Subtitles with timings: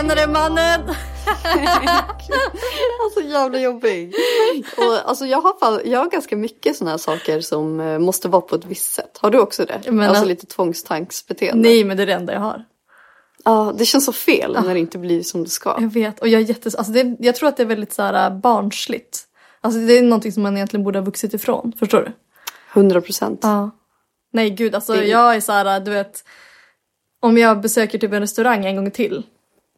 [0.00, 0.80] Tjenare mannen!
[3.04, 4.14] Alltså jävla jobbig.
[4.78, 8.28] Och, alltså, jag, har fall, jag har ganska mycket sådana här saker som eh, måste
[8.28, 9.18] vara på ett visst sätt.
[9.20, 9.80] Har du också det?
[9.90, 11.68] Men, alltså al- lite tvångstanksbeteende.
[11.68, 12.64] Nej men det är det enda jag har.
[13.44, 15.76] Ja, det känns så fel när det inte blir som det ska.
[15.80, 16.74] Jag vet och jag är jättes...
[16.74, 19.18] Alltså det, jag tror att det är väldigt så här barnsligt.
[19.60, 21.72] Alltså det är någonting som man egentligen borde ha vuxit ifrån.
[21.78, 22.12] Förstår du?
[22.80, 23.40] 100 procent.
[23.42, 23.70] Ja.
[24.32, 26.24] Nej gud alltså Det- jag är så här, du vet.
[27.20, 29.22] Om jag besöker typ en restaurang en gång till.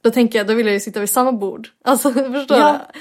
[0.02, 1.68] Då tänker jag, då vill jag ju sitta vid samma bord.
[1.84, 2.80] Alltså förstår Ja.
[2.94, 3.00] du?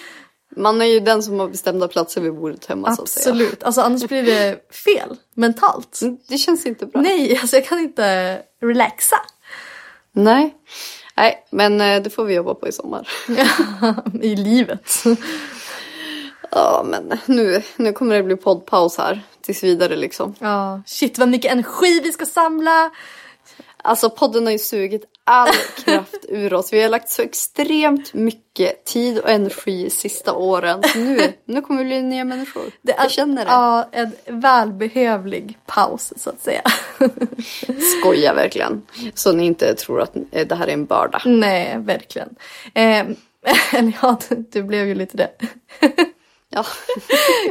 [0.62, 3.32] Man är ju den som har bestämda platser vid bordet hemma så att säga.
[3.34, 3.64] Absolut.
[3.64, 6.00] Alltså annars blir det fel mentalt.
[6.02, 7.02] Mm, Det känns inte bra.
[7.02, 9.16] Nej, alltså jag kan inte relaxa.
[10.12, 10.56] Nej.
[11.18, 13.08] Nej, men eh, det får vi jobba på i sommar.
[14.22, 15.04] I livet.
[16.52, 20.36] Ja, men nu, nu kommer det bli poddpaus här tills vidare liksom.
[20.40, 22.92] Ja, shit vad mycket energi vi ska samla.
[23.84, 25.48] Alltså podden har ju sugit all
[25.86, 26.74] kraft ur oss.
[26.74, 30.82] Vi har lagt så extremt mycket tid och energi sista åren.
[30.96, 32.64] Nu, nu kommer vi bli nya människor.
[32.82, 33.52] Det är, Jag känner det.
[33.52, 36.62] Ja, en välbehövlig paus så att säga.
[38.00, 38.82] Skoja verkligen.
[39.14, 41.22] Så ni inte tror att eh, det här är en börda.
[41.26, 42.36] Nej, verkligen.
[42.74, 43.06] Eh,
[43.74, 44.18] eller ja,
[44.52, 45.32] det blev ju lite det.
[46.50, 46.66] Ja.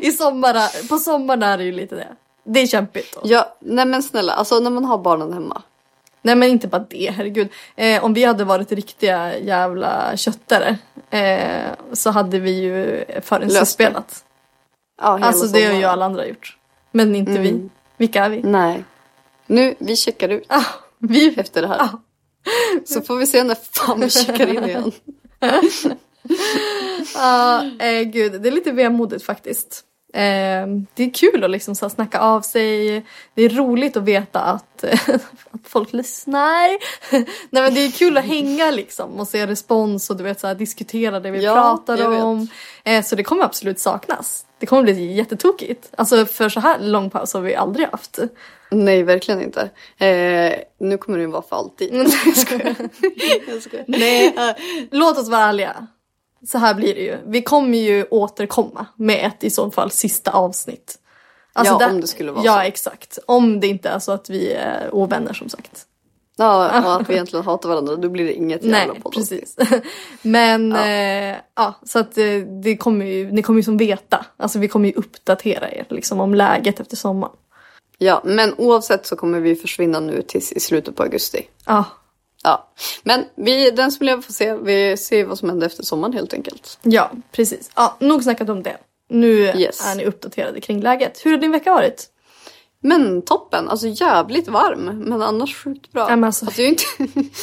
[0.03, 2.09] I sommar, på sommaren är det ju lite det.
[2.45, 3.21] Det är kämpigt då.
[3.25, 5.63] ja, nej men snälla, alltså när man har barnen hemma.
[6.23, 7.49] Nej men inte bara det, herregud.
[7.77, 10.79] Eh, om vi hade varit riktiga jävla köttare
[11.11, 14.25] eh, så hade vi ju förhandsspelat.
[15.03, 16.57] Ja, Alltså det har ju alla andra gjort.
[16.93, 17.69] Men inte vi.
[17.97, 18.43] Vilka är vi?
[18.43, 18.85] Nej.
[19.47, 20.65] Nu, vi checkar ut Ah,
[20.99, 21.79] vi efter det här.
[21.81, 21.89] Ah.
[22.85, 24.93] Så får vi se när fan vi checkar in igen.
[27.15, 29.85] Ja, eh, gud, det är lite vemodigt faktiskt.
[30.15, 33.05] Eh, det är kul att liksom så här snacka av sig.
[33.35, 34.85] Det är roligt att veta att,
[35.51, 36.69] att folk lyssnar.
[37.51, 40.47] Nej men det är kul att hänga liksom och se respons och du vet så
[40.47, 42.23] här, diskutera det vi Ja, pratar jag vet.
[42.23, 42.49] om.
[42.85, 44.47] Eh, så det kommer absolut saknas.
[44.59, 45.89] Det kommer bli jättetokigt.
[45.97, 48.19] Alltså för så här lång paus har vi aldrig haft.
[48.71, 49.61] Nej, verkligen inte.
[50.07, 51.95] Eh, nu kommer det vara för alltid.
[52.27, 52.75] jag skojar.
[53.49, 53.85] Jag skojar.
[53.89, 54.35] Nej,
[54.91, 55.87] låt oss vara ärliga.
[56.47, 57.17] Så här blir det ju.
[57.27, 60.99] Vi kommer ju återkomma med ett i så fall sista avsnitt.
[61.53, 62.61] Alltså Ja, där- om det skulle vara Ja, så.
[62.61, 63.19] exakt.
[63.27, 65.87] Om det inte är så att vi är ovänner som sagt.
[66.37, 67.97] Ja, och att vi egentligen hatar varandra.
[67.97, 69.57] Då blir det inget jävla Nej, poddavsnitt.
[69.57, 69.83] precis.
[70.23, 70.87] Men ja.
[70.87, 72.25] Eh, ja, så att eh,
[72.63, 74.27] det kommer ju, ni kommer ju som veta.
[74.37, 77.35] Alltså vi kommer ju uppdatera er liksom om läget efter sommaren.
[77.99, 81.47] Ja, men oavsett så kommer vi försvinna nu tills i slutet på augusti.
[81.67, 81.85] Ja,
[82.45, 82.71] Ja,
[83.03, 84.55] men vi, den som lever får se.
[84.55, 86.79] Vi ser vad som händer efter sommaren helt enkelt.
[86.83, 87.71] ja precis.
[87.77, 88.77] Ja, nog snackat om det.
[89.09, 89.87] Nu Yes.
[89.87, 91.21] är ni uppdaterade kring läget.
[91.25, 92.07] Hur har din vecka varit?
[92.83, 96.07] Men toppen, alltså jävligt varm men annars sjukt bra.
[96.11, 96.85] Ja, men alltså- jag, är inte...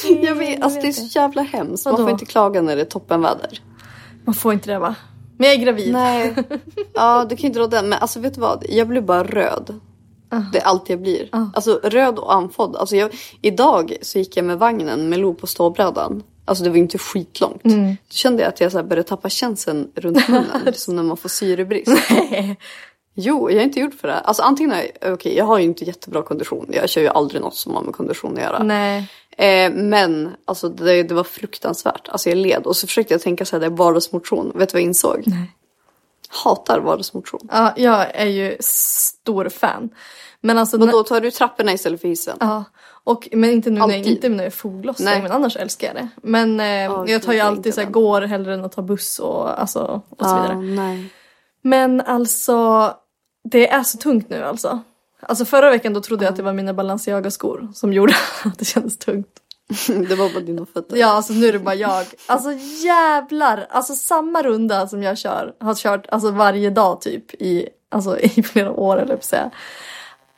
[0.25, 1.85] jag vet, alltså det är så jävla hemskt.
[1.85, 3.61] Man får inte klaga när det är toppenväder.
[4.25, 4.95] Man får inte det va?
[5.37, 5.93] Men jag är gravid.
[5.93, 6.35] Nej,
[6.93, 7.89] ja du kan ju inte dra den.
[7.89, 9.79] Men alltså vet du vad, jag blir bara röd.
[10.51, 11.29] Det är allt jag blir.
[11.53, 12.75] Alltså röd och andfådd.
[12.75, 16.23] Alltså, jag, idag så gick jag med vagnen med Lo på ståbrädan.
[16.45, 17.63] Alltså det var inte skitlångt.
[17.63, 20.73] Då kände jag att jag så började tappa känseln runt munnen.
[20.73, 21.91] som när man får syrebrist.
[23.19, 24.19] Jo, jag är inte gjord för det.
[24.19, 26.69] Alltså antingen är jag, okej jag har ju inte jättebra kondition.
[26.69, 28.63] Jag kör ju aldrig något som har med kondition att göra.
[28.63, 29.09] Nej.
[29.37, 32.09] Eh, men alltså det, det var fruktansvärt.
[32.09, 34.51] Alltså jag led och så försökte jag tänka så här, det är vardagsmotion.
[34.55, 35.23] Vet du vad jag insåg?
[35.25, 35.51] Nej.
[36.29, 37.47] Hatar vardagsmotion.
[37.51, 39.89] Ja, jag är ju stor fan.
[40.41, 40.79] Men alltså...
[40.79, 42.37] Och då tar du trapporna istället för hissen?
[42.39, 42.63] Ja,
[43.03, 46.07] och, men inte nu, när jag, när är foglossning, men annars älskar jag det.
[46.23, 49.61] Men eh, jag tar ju alltid så här, går hellre än att ta buss och,
[49.61, 50.55] alltså, och så Ja, vidare.
[50.61, 51.09] nej.
[51.61, 52.93] Men alltså,
[53.43, 54.79] det är så tungt nu alltså.
[55.19, 58.13] Alltså förra veckan då trodde jag att det var mina Balenciaga-skor som gjorde
[58.45, 59.27] att det kändes tungt.
[60.09, 60.97] Det var bara dina fötter.
[60.97, 62.05] Ja, alltså nu är det bara jag.
[62.25, 62.49] Alltså
[62.85, 63.67] jävlar!
[63.69, 68.43] Alltså samma runda som jag kör, har kört alltså varje dag typ i, alltså, i
[68.43, 69.51] flera år eller säga.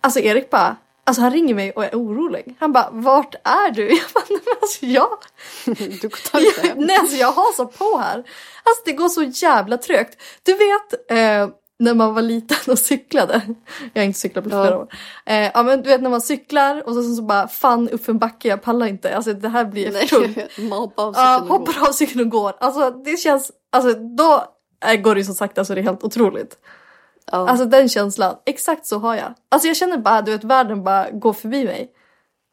[0.02, 2.56] Alltså Erik bara, alltså han ringer mig och är orolig.
[2.60, 3.88] Han bara, vart är du?
[3.90, 5.18] Jag bara, nej men alltså jag,
[6.02, 6.78] Du tar inte hem.
[6.78, 8.18] nej alltså jag har så på här.
[8.64, 10.22] Alltså det går så jävla trögt.
[10.44, 11.50] Du vet eh,
[11.80, 13.42] när man var liten och cyklade.
[13.94, 14.64] Jag har inte cyklat på Ja.
[14.64, 14.88] flera år.
[15.26, 18.08] Eh, ja men du vet när man cyklar och så, så, så bara fan upp
[18.10, 19.16] en backe, jag pallar inte.
[19.16, 20.38] Alltså det här blir för tungt.
[20.70, 21.58] Man hoppar av Ja, cykeln och går.
[21.74, 22.54] hoppar av cykeln och går.
[22.60, 24.44] Alltså det känns, alltså då
[24.86, 26.58] äh, går det ju så sakta så det är helt otroligt.
[27.32, 27.50] Ja.
[27.50, 29.34] Alltså den känslan, exakt så har jag.
[29.52, 31.92] Alltså jag känner bara, du vet världen bara går förbi mig.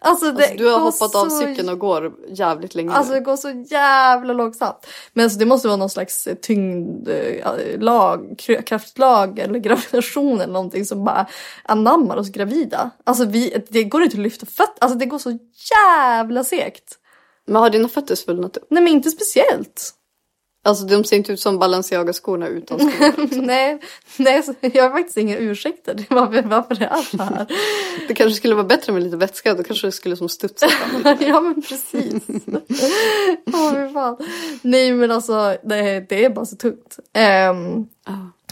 [0.07, 3.21] Alltså, det Alltså, du har hoppat av så- cykeln och går jävligt länge Alltså det
[3.21, 4.87] går så jävla långsamt.
[5.13, 11.27] Men alltså, det måste vara någon slags tyngdlag, kraftlag eller gravitation eller någonting som bara
[11.65, 12.91] anammar oss gravida.
[13.05, 15.39] Alltså vi, det går inte att lyfta fötter, alltså det går så
[15.77, 16.99] jävla segt.
[17.47, 18.67] Men har dina fötter svullnat upp?
[18.71, 19.93] Nej men inte speciellt.
[20.67, 23.41] Alltså de ser inte ut som Balenciaga-skorna utan skor.
[23.47, 23.81] nej,
[24.17, 27.47] nej, jag har faktiskt inga ursäkter varför, varför det är så här.
[28.09, 29.55] Det kanske skulle vara bättre med lite vätska.
[29.55, 31.17] Då kanske det skulle som studsa fram.
[31.21, 32.23] ja men precis.
[33.55, 34.17] Åh fy fan.
[34.63, 36.99] Nej men alltså det, det är bara så tungt.
[37.13, 37.87] Ehm,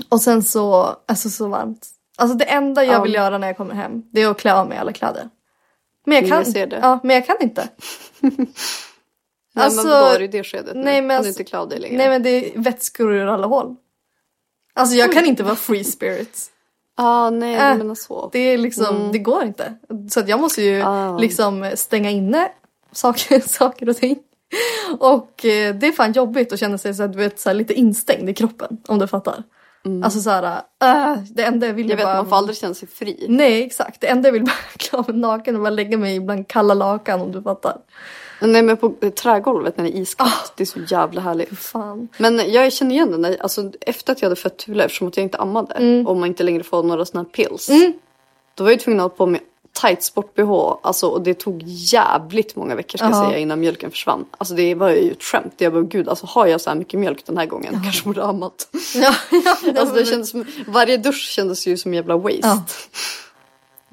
[0.08, 1.86] och sen så, alltså så varmt.
[2.16, 3.02] Alltså det enda jag Ja.
[3.02, 5.28] vill göra när jag kommer hem det är att klä av mig alla kläder.
[6.06, 6.78] Men jag kan, Jag ser det.
[6.82, 7.68] Ja, men jag kan inte.
[9.56, 10.82] Nej Alltså, men det i det skedet nu?
[10.82, 11.96] nej, men Kan alltså- du inte dig längre?
[11.96, 13.76] Nej men det är vätskor ur alla håll.
[14.74, 16.50] Alltså jag kan inte vara free spirit.
[16.96, 18.28] ah, nej Äh, menar så.
[18.32, 19.74] Det är liksom, det går inte.
[20.10, 21.18] Så att jag måste ju Ah.
[21.18, 22.48] liksom stänga inne
[22.92, 24.18] saker, saker och ting.
[24.98, 27.54] Och eh, det är fan jobbigt att känna sig så att, du vet, så här,
[27.54, 28.78] lite instängd i kroppen.
[28.88, 29.42] Om du fattar.
[30.04, 32.16] Alltså så här, äh, det enda jag vill Jag vet, bara...
[32.16, 33.26] man får aldrig känna sig fri.
[33.28, 36.20] Nej exakt, det enda jag vill bara klä av mig naken och bara lägga mig
[36.20, 37.76] bland kalla lakan om du fattar.
[38.46, 40.52] Nej men på trägolvet när det är iskallt.
[40.56, 41.58] Det är så jävla härligt.
[41.58, 42.08] Fan.
[42.18, 45.16] Men jag känner igen det när, alltså, efter att jag hade fött Thule eftersom att
[45.16, 46.06] jag inte ammade Mm.
[46.06, 47.70] och man inte längre får några sådana här pills.
[48.54, 49.40] Då var jag tvungen att ha på mig
[49.80, 53.26] tight sport-bh alltså, och det tog jävligt många veckor ska jag Ja.
[53.28, 54.24] säga innan mjölken försvann.
[54.38, 55.54] Alltså det var ju ett skämt.
[55.58, 58.20] Jag bara gud alltså har jag så här mycket mjölk den här gången kanske borde
[58.20, 58.68] ha ammat.
[58.94, 62.38] Ja, ja, Alltså det kändes som, varje dusch kändes ju som en jävla waste.
[62.42, 62.64] Ja.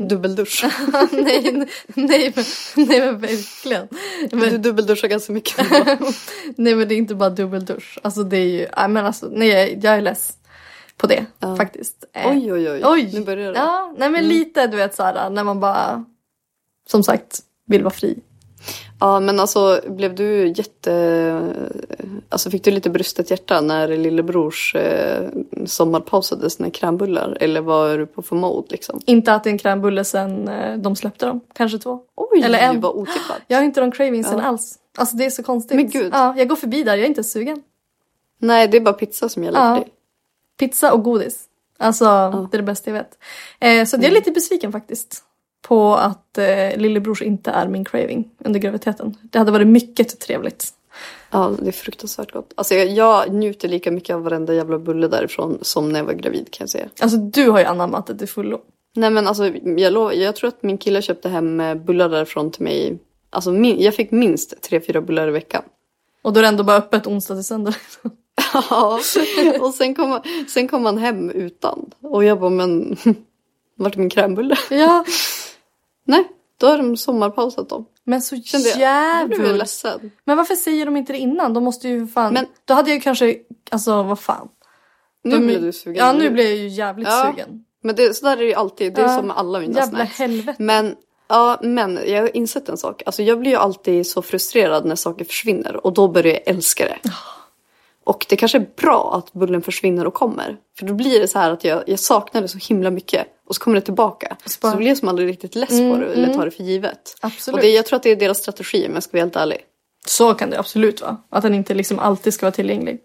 [0.08, 0.64] Dubbeldusch.
[1.12, 2.46] nej, nej, men,
[2.88, 3.88] nej men verkligen.
[4.30, 5.58] Du Men, dubbelduschar ganska mycket.
[6.56, 8.00] nej men det är inte bara dubbeldusch.
[8.02, 10.34] Alltså det är ju, nej men alltså nej jag, är less
[10.98, 11.26] på det
[11.58, 12.06] faktiskt.
[12.14, 12.82] Eh, oj oj oj.
[12.86, 13.10] Oj!
[13.14, 13.60] Nu börjar det.
[13.60, 16.06] Ja, nej men lite du vet såhär när man bara
[16.88, 18.20] som sagt vill vara fri.
[19.02, 21.54] Ja men alltså blev du jätte...
[22.30, 25.30] Alltså fick du lite brustet hjärta när lillebrors eh,
[25.66, 27.38] sommarpausade sina krämbullar?
[27.40, 29.00] Eller var du på för mode liksom?
[29.06, 31.42] Inte att det är en krämbulle sen eh, de släppte dem.
[31.54, 32.00] Kanske två.
[32.16, 32.82] Oj Eller en.
[32.82, 33.42] vad otippat.
[33.48, 34.76] Jag har inte de cravingsen alls.
[34.98, 35.76] Alltså det är så konstigt.
[35.76, 36.10] Men gud.
[36.14, 37.62] Ja, jag går förbi där, jag är inte sugen.
[38.40, 39.76] Nej det är bara pizza som gäller Ja.
[39.76, 39.94] för dig.
[40.60, 41.46] Pizza och godis.
[41.80, 42.06] Alltså
[42.52, 43.18] det är det bästa jag vet.
[43.60, 45.24] Eh, så jag är lite besviken faktiskt.
[45.62, 49.18] På att eh, lillebrors inte är min craving under graviditeten.
[49.22, 50.68] Det hade varit mycket trevligt.
[51.32, 52.54] Ja det är fruktansvärt gott.
[52.56, 56.14] Alltså jag, jag njuter lika mycket av varenda jävla bulle därifrån som när jag var
[56.14, 56.86] gravid kan jag säga.
[57.00, 58.62] Alltså du har ju anammat det till fullo.
[58.96, 62.52] Nej men alltså jag, lov, jag tror att min kille köpte hem eh, bullar därifrån
[62.52, 63.00] till mig.
[63.30, 65.64] Alltså min, jag fick minst tre fyra bullar i veckan.
[66.22, 67.74] Och då är det ändå bara öppet onsdag till söndag.
[68.70, 69.00] Ja,
[69.60, 71.92] och sen kom, sen kom han hem utan.
[72.02, 72.98] Och jag bara, men
[73.76, 74.58] vart är min krämbulle?
[74.70, 75.06] ja,
[76.12, 76.24] Nej,
[76.58, 77.86] då har de sommarpausat dem.
[78.04, 79.60] men så Kände jag, då blev jag jävligt.
[79.60, 80.12] ledsen.
[80.26, 81.54] Men varför säger de inte det innan?
[81.54, 82.34] De måste ju fan...
[82.34, 83.36] Men- Då hade jag ju kanske,
[83.72, 84.48] alltså vad fan.
[85.24, 85.96] Nu De- blev du sugen.
[86.06, 87.32] Ja nu blir jag ju jävligt Ja.
[87.36, 87.66] sugen.
[87.84, 89.18] Men det, så där är det ju alltid, det är Ja.
[89.18, 90.20] som med alla mina Jävla snacks.
[90.20, 90.64] helvete.
[90.64, 90.96] Men,
[91.28, 93.04] ja, men jag har insett en sak.
[93.06, 96.86] Alltså jag blir ju alltid så frustrerad när saker försvinner och då börjar jag älska
[96.86, 97.10] det.
[98.04, 100.58] Och det kanske är bra att bullen försvinner och kommer.
[100.80, 103.28] För då blir det så här att jag, jag saknar det så himla mycket.
[103.48, 104.38] Och så kommer det tillbaka.
[104.46, 107.18] Så, bara- blir jag som aldrig riktigt less på det eller tar det för givet.
[107.22, 107.56] Absolut.
[107.56, 109.58] Och det, jag tror att det är deras strategi om jag ska vara helt ärlig.
[110.06, 111.18] Så kan det absolut vara.
[111.30, 113.00] Att den inte liksom alltid ska vara tillgänglig.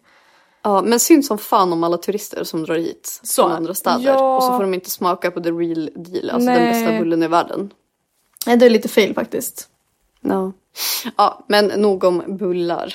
[0.62, 3.42] Ja, men synd som fan om alla turister som drar hit Så.
[3.42, 4.04] från andra städer.
[4.04, 4.36] Ja.
[4.36, 6.60] Och så får de inte smaka på the real deal, alltså Nej.
[6.60, 7.70] den bästa bullen i världen.
[8.46, 9.68] Nej, det är lite fel faktiskt.
[10.20, 10.52] Ja.
[11.16, 12.94] ja, men nog om bullar.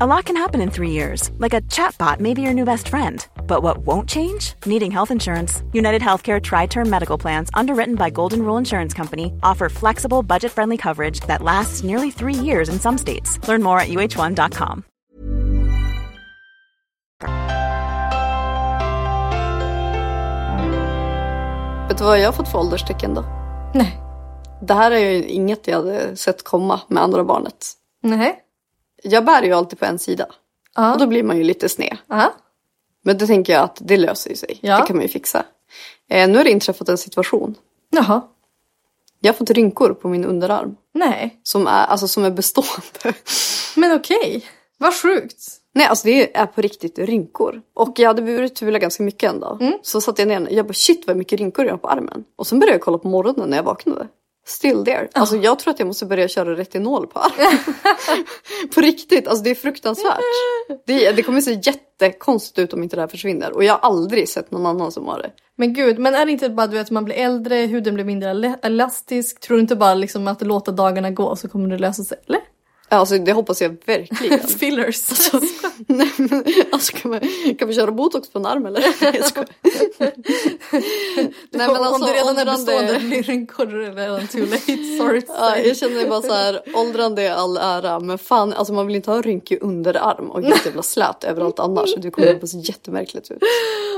[0.00, 2.88] A lot can happen in three years, like a chatbot may be your new best
[2.88, 3.26] friend.
[3.48, 4.54] But what won't change?
[4.64, 5.60] Needing health insurance.
[5.72, 10.52] United Healthcare Tri Term Medical Plans, underwritten by Golden Rule Insurance Company, offer flexible, budget
[10.52, 13.40] friendly coverage that lasts nearly three years in some states.
[13.48, 14.82] Learn more at uh1.com.
[21.88, 23.24] Vet du vad jag har fått för ålderstecken då?
[23.74, 24.00] Nej.
[24.62, 27.72] Det här är ju inget jag hade sett komma med andra barnet.
[28.02, 28.44] Nej.
[29.02, 30.26] Jag bär ju alltid på en sida.
[30.74, 30.92] Ja.
[30.92, 31.96] Och då blir man ju lite sned.
[32.06, 32.34] Ja.
[33.04, 34.58] Men då tänker jag att det löser sig.
[34.62, 34.80] Ja.
[34.80, 35.44] Det kan man ju fixa.
[36.10, 37.54] Eh, nu har det inträffat en situation.
[37.90, 38.22] Jaha.
[39.20, 40.76] Jag har fått rynkor på min underarm.
[40.94, 41.40] Nej.
[41.42, 43.18] Som är, alltså, som är bestående.
[43.76, 44.44] Men okej.
[44.78, 45.58] Vad sjukt.
[45.74, 47.62] Nej, alltså det är på riktigt rynkor.
[47.74, 49.62] Och jag hade burit Tula ganska mycket en dag.
[49.62, 49.78] Mm.
[49.82, 50.48] Så satte jag ner.
[50.50, 52.24] Jag bara shit vad mycket rynkor jag har på armen.
[52.36, 54.08] Och sen började jag kolla på morgonen när jag vaknade.
[54.48, 55.08] Still there.
[55.12, 57.58] Alltså jag tror att jag måste börja köra retinol på armen.
[58.74, 60.20] på riktigt, alltså det är fruktansvärt.
[60.86, 63.52] Det, det kommer se jättekonstigt ut om inte det här försvinner.
[63.52, 65.30] Och jag har aldrig sett någon annan som har det.
[65.56, 68.04] Men gud, men är det inte bara du vet, att man blir äldre, huden blir
[68.04, 69.40] mindre elastisk?
[69.40, 72.18] Tror du inte bara liksom att låta dagarna gå så kommer det lösa sig?
[72.26, 72.40] Eller?
[72.88, 74.40] Alltså det hoppas jag verkligen.
[74.58, 75.30] Fillers.
[75.86, 77.20] Nej, men, alltså, kan, man,
[77.58, 78.80] kan vi köra botox på en arm eller?
[80.00, 84.98] Nej, men alltså, Om du redan är bestående blir rynkor är det redan too late.
[84.98, 88.86] Sorry Ja, jag känner bara så här, åldrande är all ära men fan alltså man
[88.86, 91.94] vill inte ha rynkig underarm och jävla slät överallt annars.
[91.96, 93.42] Du kommer att se jättemärkligt ut.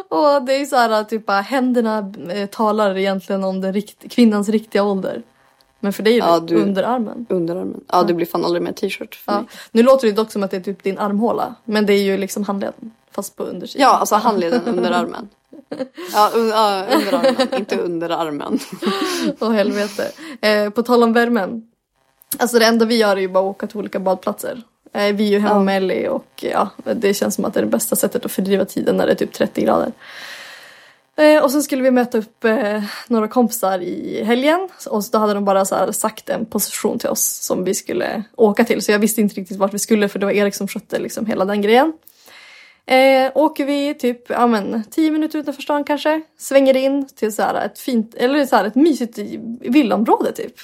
[0.09, 4.49] Och det är ju så här typ händerna eh, talar egentligen om den rikt- kvinnans
[4.49, 5.23] riktiga ålder.
[5.80, 7.26] Men för dig är det Ja, du- underarmen.
[7.28, 7.80] Underarmen.
[7.88, 9.38] Ja det blir fan aldrig mer t-shirt för Ja.
[9.40, 9.49] mig.
[9.72, 11.54] Nu låter det dock som att det är typ din armhåla.
[11.64, 12.90] Men det är ju liksom handleden.
[13.12, 13.82] Fast på undersidan.
[13.88, 15.28] Ja alltså handleden underarmen.
[16.14, 18.58] Ja, un, ja underarmen, inte underarmen.
[19.40, 20.10] Åh helvete.
[20.40, 21.66] Eh, på tal om värmen.
[22.38, 24.62] Alltså det enda vi gör är ju bara att åka till olika badplatser.
[24.92, 27.64] Eh, vi är ju hemma med Ellie och ja, det känns som att det är
[27.64, 29.92] det bästa sättet att fördriva tiden när det är typ 30 grader.
[31.21, 35.35] Eh, och sen skulle vi möta upp eh, några kompisar i helgen och då hade
[35.35, 38.83] de bara så sagt en position till oss som vi skulle åka till.
[38.83, 41.27] Så jag visste inte riktigt vart vi skulle för det var Erik som skötte liksom
[41.27, 41.93] hela den grejen.
[42.87, 46.23] Eh, åker vi typ ja, men, 10 minuter utanför stan kanske.
[46.39, 49.19] Svänger in till så här ett fint, eller så här ett mysigt
[49.61, 50.55] villaområde typ.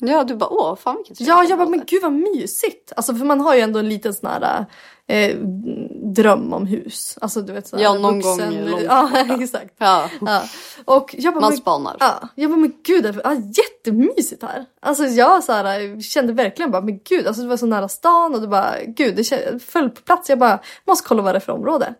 [0.00, 2.92] Ja du bara åh fan vilket Ja, jag bara men gud vad mysigt.
[2.96, 4.66] Alltså för man har ju ändå en liten sån här
[5.08, 5.36] eh,
[6.14, 7.18] dröm om hus.
[7.20, 9.10] Alltså du vet så här, Ja, någon gång långt Ja,
[9.40, 9.74] exakt.
[9.78, 10.42] Ja, Ja.
[10.84, 11.96] Och jag bara, man men, spanar.
[12.00, 14.64] ja, jag bara men gud, det är jättemysigt här.
[14.80, 18.34] Alltså jag så här, kände verkligen bara men gud, alltså det var så nära stan
[18.34, 20.28] och det bara gud, det kän- föll på plats.
[20.28, 21.94] Jag bara måste kolla vad det är för område.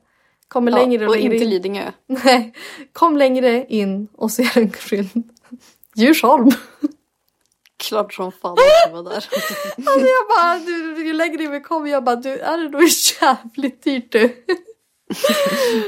[0.48, 1.50] Kommer Ja, längre och, och längre inte in.
[1.50, 1.82] Lidingö.
[2.24, 2.54] Nej,
[2.92, 5.12] kom längre in och ser en skylt.
[5.96, 6.50] Djursholm.
[7.78, 9.12] Klart som fan att det var där.
[9.76, 12.82] Alltså jag bara, du, ju längre vi kom jag bara, du är det nog
[13.20, 14.44] jävligt dyrt du.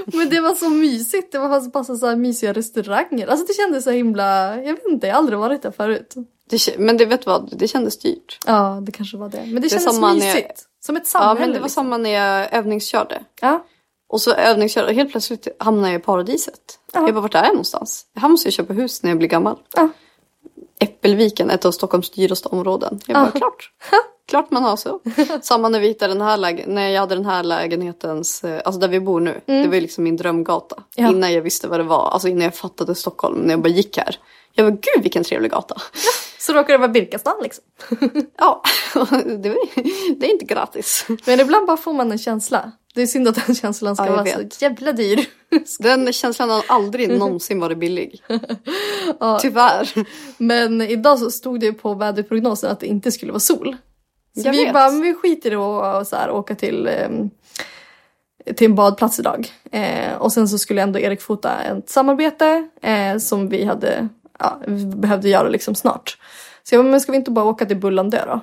[0.19, 3.27] Men det var så mysigt, det var bara så här mysiga restauranger.
[3.27, 6.15] Alltså det kändes så himla, jag vet inte, jag har aldrig varit där förut.
[6.51, 8.39] Det, men det vet du vad, det kändes dyrt.
[8.47, 9.43] Ja, det kanske var det.
[9.47, 10.65] Men det, är kändes när jag- mysigt.
[10.81, 11.41] Som ett Ja samhälle.
[11.41, 11.85] men det var liksom.
[11.85, 13.21] samma när jag övningskörde.
[13.41, 13.65] Ja.
[14.09, 16.79] Och så övningskörde och helt plötsligt hamnade jag i paradiset.
[16.93, 17.01] Ja.
[17.07, 18.07] Jag bara, vart är jag någonstans?
[18.15, 19.59] Här måste jag köpa hus när jag blir gammal.
[19.77, 19.89] Ja.
[20.81, 23.01] Äppelviken, ett av Stockholms dyraste områden.
[23.07, 23.71] Jag bara, klart.
[24.29, 25.01] Klart man har så.
[25.43, 28.81] Samma när vi hittade den här lägen- när jag hade den här lägenhetens, eh, alltså
[28.81, 29.41] där vi bor nu.
[29.47, 30.77] Det var ju liksom min drömgata.
[30.97, 31.11] Mm.
[31.11, 31.17] Ja.
[31.17, 33.97] Innan jag visste vad det var, alltså innan jag fattade Stockholm, när jag bara gick
[33.97, 34.17] här.
[34.53, 35.77] Jag bara, gud vilken trevlig gata.
[36.39, 37.65] Så råkar det vara Birkastan liksom.
[38.39, 38.63] Ja,
[39.25, 39.59] det, var,
[40.21, 41.07] det är inte gratis.
[41.27, 42.73] Men ibland bara får man en känsla.
[42.99, 44.53] Det är synd att den känslan ska Ja, vara vet.
[44.53, 45.27] så jävla dyr.
[45.79, 48.23] Den känslan har aldrig någonsin varit billig.
[49.41, 50.07] Tyvärr.
[50.39, 53.77] Men idag så stod det på väderprognosen att det inte skulle vara sol.
[54.37, 54.73] Så Jag vi vet.
[54.75, 57.31] bara, men vi skiter i att så här, åka till, ehm,
[58.57, 59.49] till en badplats idag.
[59.73, 64.61] Eh, och sen så skulle ändå Erik fota ett samarbete eh, som vi hade, ja,
[64.67, 66.19] vi behövde göra liksom snart.
[66.63, 68.41] Så jag bara, men ska vi inte bara åka till Bullandö då?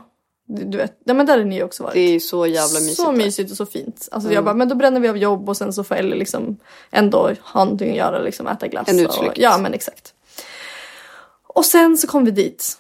[0.48, 1.94] Du, vet, ja men där har ni också varit.
[1.94, 2.98] Det är så jävla mysigt.
[2.98, 3.18] Så där.
[3.18, 4.10] mysigt och så fint.
[4.12, 6.58] Alltså jag bara, men då bränner vi av jobb och sen så får Ellie liksom
[6.92, 8.88] ändå ha någonting att göra, liksom äta glass.
[8.88, 9.38] En och, utflykt.
[9.38, 10.14] Ja men exakt.
[11.48, 12.78] Och sen så kom vi dit.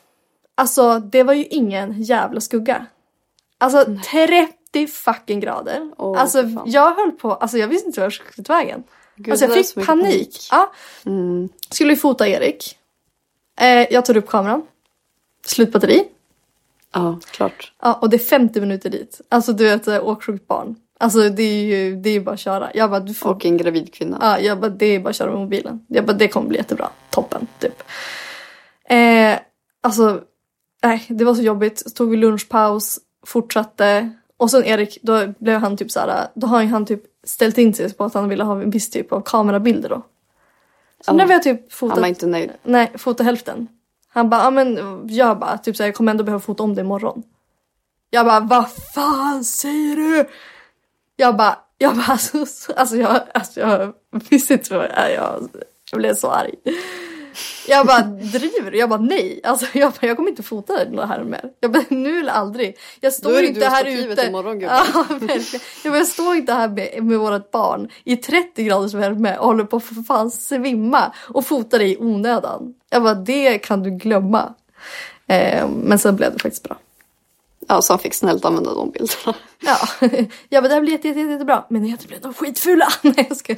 [0.55, 2.85] Alltså det var ju ingen jävla skugga.
[3.57, 5.91] Alltså 50 fucking grader.
[5.97, 8.83] Åh, alltså jag höll på, alltså jag visste inte vad jag skulle ta vägen.
[9.15, 9.87] Gud, alltså jag fick panik.
[9.87, 10.47] panik.
[10.51, 10.71] Ja.
[11.05, 11.49] Mm.
[11.69, 12.77] Skulle ju fota Erik.
[13.59, 14.61] Eh, jag tar upp kameran.
[15.45, 16.07] Slut batteri.
[16.95, 17.73] Ja, klart.
[17.81, 19.21] Ja, och det är 50 minuter dit.
[19.29, 20.75] Alltså du vet, åksjukt barn.
[20.99, 22.69] Alltså det är ju det är bara att köra.
[22.73, 23.29] Jag bara, du får...
[23.29, 24.17] Och en gravid kvinna.
[24.21, 25.85] Ja, jag bara, det är bara att köra med mobilen.
[25.87, 26.89] Jag bara, det kommer bli jättebra.
[27.09, 27.83] Toppen, typ.
[28.89, 29.39] Eh,
[29.81, 30.21] alltså,
[30.83, 31.79] nej, det var så jobbigt.
[31.79, 34.09] Så tog vi lunchpaus, fortsatte.
[34.37, 37.57] Och sen Erik, då blev han typ så här, då har ju han typ ställt
[37.57, 39.95] in sig på att han ville ha en viss typ av kamerabilder då.
[41.05, 41.13] Så Ja.
[41.13, 42.51] när vi har typ fotat, Han var inte nöjd.
[42.63, 43.67] nej, fotat hälften.
[44.15, 46.75] Han bara, ja men gör bara, typ så här, jag kommer ändå behöva fota om
[46.75, 47.23] det imorgon.
[48.09, 50.29] Jag bara, vad fan säger du?
[51.15, 53.93] Jag bara, jag bara, alltså, alltså jag, alltså jag
[54.29, 55.49] visste inte vad jag, jag,
[55.91, 56.55] jag blev så arg.
[57.67, 58.71] Jag bara, driver?
[58.71, 59.39] Jag bara, nej.
[59.43, 61.43] Alltså jag, bara, jag kommer inte fota det här mer.
[61.59, 62.77] Jag bara, nu eller aldrig.
[62.99, 64.25] Jag står inte du här ute.
[64.25, 64.85] imorgon, ja.
[65.83, 69.47] Jag, bara, jag står inte här med, med vårt barn i 30 graders värme och
[69.47, 72.73] håller på att för fan svimma och fotar det i onödan.
[72.89, 74.53] Jag bara, det kan du glömma.
[75.27, 76.77] Eh, men sen blev det faktiskt bra.
[77.67, 79.33] Ja, så han fick snällt använda de bilderna.
[79.59, 79.77] Ja,
[80.49, 81.65] jag bara det här blir jätte, jätte, jättebra.
[81.69, 82.87] Men jag blev de skitfula.
[83.01, 83.55] Nej jag ska.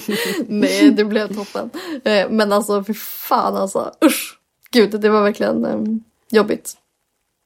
[0.48, 1.70] Nej det blev toppen.
[2.04, 3.92] Eh, Men alltså för fan alltså.
[4.04, 4.38] Usch.
[4.70, 5.80] Gud det var verkligen eh,
[6.30, 6.74] jobbigt.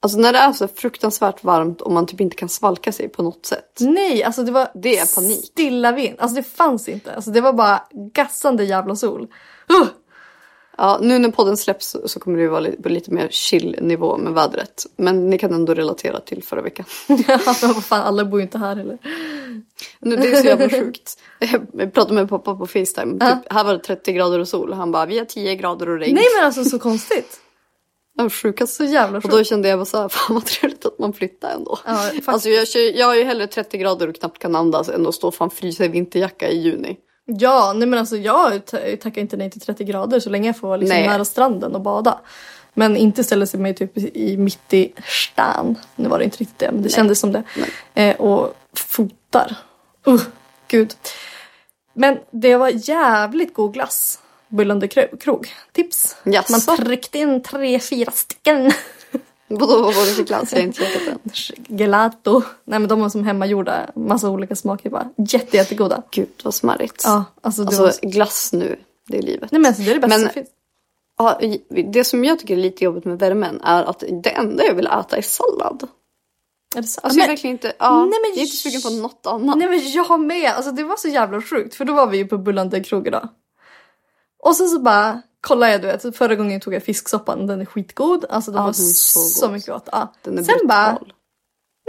[0.03, 3.23] Alltså när det är så fruktansvärt varmt och man typ inte kan svalka sig på
[3.23, 3.77] något sätt.
[3.81, 5.45] Nej alltså det var Det är panik.
[5.47, 6.21] stilla vind.
[6.21, 7.15] Alltså det fanns inte.
[7.15, 7.83] Alltså det var bara
[8.15, 9.23] gassande jävla sol.
[9.73, 9.87] Uh!
[10.83, 14.33] Ja, nu när podden släpps så- kommer det vara på lite mer chill nivå med
[14.33, 14.87] vädret.
[14.97, 16.87] Men ni kan ändå relatera till förra veckan.
[17.09, 18.99] Ja, men vad fan alla bor ju inte här heller.
[20.01, 21.19] Nu, det är så jävla sjukt.
[21.73, 23.13] Jag pratade med pappa på Facetime.
[23.13, 24.73] Typ, här var det 30 grader och sol.
[24.73, 26.15] Han bara, vi har 10 grader och regn.
[26.15, 27.41] Nej men alltså så konstigt.
[28.15, 28.75] Var sjukast.
[28.75, 29.35] Så jävla Och sjukt.
[29.35, 31.79] då kände jag bara så här, fan vad trevligt att man flyttar ändå.
[31.87, 35.15] Ja, alltså jag, jag har ju hellre 30 grader och knappt kan andas än att
[35.15, 36.97] stå fan frysa i vinterjacka i juni.
[37.39, 40.57] Ja, nej men alltså jag ta- tackar inte nej till 30 grader så länge jag
[40.57, 41.09] får vara liksom Nej.
[41.09, 42.21] nära stranden och bada.
[42.75, 45.79] Men inte ställa sig mig typ i mitt i stan.
[45.97, 47.43] Nu var det inte riktigt det men det kändes som det.
[47.95, 49.57] Eh, och fotar.
[50.09, 50.21] Uh,
[50.69, 50.95] gud.
[51.95, 54.19] Men det var jävligt god glass.
[54.49, 55.55] Bullande kro- krog.
[55.73, 56.17] Tips.
[56.25, 56.53] Jaså?
[56.71, 58.73] Man tryckte in tre, fyra stycken.
[59.51, 60.53] Vadå, vad var det för glass?
[60.53, 61.19] Jag har inte käkat den.
[61.79, 62.43] Gelato.
[62.65, 63.91] Nej men de var som hemmagjorda.
[63.95, 65.09] Massa olika smaker bara.
[65.17, 66.03] Jätte, jättegoda.
[66.11, 67.03] Gud vad smarrigt.
[67.05, 68.11] Ja, alltså Alltså var...
[68.11, 68.77] glass nu,
[69.09, 69.53] det är livet.
[69.53, 70.49] Nej men alltså det är det bästa Men- som finns.
[71.19, 71.41] Ja,
[71.93, 74.87] det som jag tycker är lite jobbigt med värmen är att det enda jag vill
[74.87, 75.89] äta är sallad.
[76.77, 77.01] Är det så?
[77.01, 79.27] Alltså jag är Men- verkligen inte, ja, Nej, men- jag är inte sugen på något
[79.27, 79.59] annat.
[79.59, 80.51] Nej men jag med!
[80.53, 83.29] Alltså det var så jävla sjukt för då var vi ju på Bullande krog idag.
[84.43, 87.65] Och sen så bara kollade jag du vet, förra gången tog jag fisksoppan, den är
[87.65, 88.25] skitgod.
[88.31, 89.89] Alltså den Ja, var så, så mycket gott.
[89.93, 90.13] Ja.
[90.23, 90.67] Den är sen brutal.
[90.69, 90.99] bara,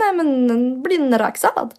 [0.01, 1.73] nej men den blir en räksallad.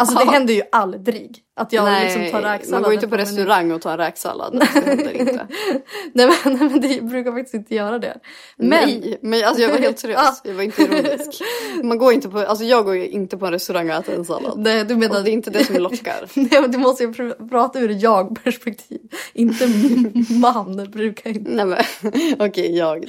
[0.00, 2.80] Alltså det händer ju aldrig att jag Nej, liksom tar räksallad.
[2.80, 4.58] man går inte på restaurang och tar räksallad.
[4.60, 5.46] Det händer inte.
[6.12, 8.16] Nej men, nej men det brukar faktiskt inte göra det.
[8.56, 10.40] Men, Nej, men alltså jag var helt seriös.
[10.44, 11.42] Jag var inte ironisk.
[11.82, 14.24] Man går inte på, alltså jag går ju inte på en restaurang och äter en
[14.24, 14.58] sallad.
[14.58, 15.18] Nej, du menar...
[15.18, 16.28] Och det är inte det som lockar.
[16.34, 19.00] Nej men du måste ju pr- prata ur jag-perspektiv.
[19.32, 19.66] Inte
[20.40, 21.50] man brukar inte.
[21.50, 21.78] Nej men
[22.38, 23.06] okej, jag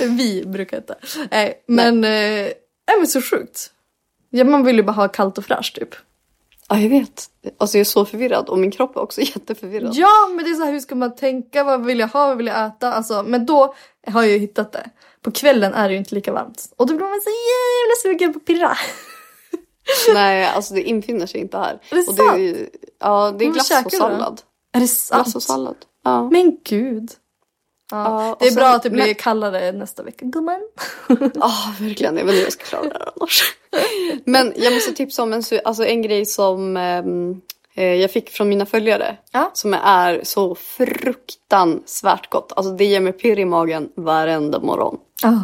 [0.00, 0.06] då.
[0.06, 0.94] Vi brukar inte.
[1.30, 3.70] Nej, men, eh, nej, men så sjukt.
[4.36, 5.94] Ja, man vill ju bara ha kallt och fräscht typ.
[6.68, 7.30] Ja, jag vet.
[7.58, 9.94] Alltså jag är så förvirrad och min kropp är också jätteförvirrad.
[9.94, 11.64] Ja, men det är så här, hur ska man tänka?
[11.64, 12.26] Vad vill jag ha?
[12.26, 12.92] Vad vill jag äta?
[12.92, 13.74] Alltså, men då
[14.06, 14.90] har jag ju hittat det.
[15.22, 16.72] På kvällen är det ju inte lika varmt.
[16.76, 18.76] Och då blir man så jävla sugen på pirra.
[20.14, 21.80] Nej, alltså det infinner sig inte här.
[21.90, 22.68] Är det och det är,
[23.00, 24.40] Ja, det är glass och sallad.
[24.72, 25.24] Är det sant?
[25.24, 25.76] Glass och sallad.
[26.04, 26.30] Ja.
[26.30, 27.10] Men gud.
[27.90, 30.24] Ja, det är sen- bra att det blir men- kallare nästa vecka.
[30.24, 30.60] Gumman.
[31.34, 32.16] Ja, verkligen.
[32.16, 33.42] Jag vet inte hur jag ska klara det här annars.
[34.24, 37.40] Men jag måste tipsa om en, alltså en grej som ehm,
[37.74, 39.16] eh, jag fick från mina följare.
[39.32, 39.50] Ja.
[39.54, 42.52] Som är så fruktansvärt gott.
[42.56, 44.98] Alltså det ger mig pirr i magen varenda morgon.
[45.22, 45.38] Ah.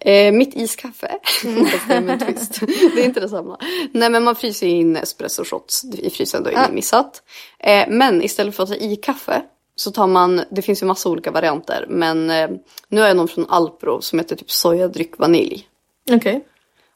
[0.00, 1.18] Eh, mitt iskaffe.
[1.70, 2.60] Fast det är med en twist.
[2.94, 3.58] det är inte detsamma.
[3.92, 7.22] Nej men man fryser in espresso shots i frysen, då är ingen missat.
[7.58, 9.42] Eh, men istället för att ta i kaffe
[9.80, 11.86] så tar man, det finns ju massa olika varianter.
[11.88, 12.50] Men eh,
[12.88, 15.68] nu har jag någon från Alpro som heter typ sojadryck vanilj.
[16.10, 16.44] Okej.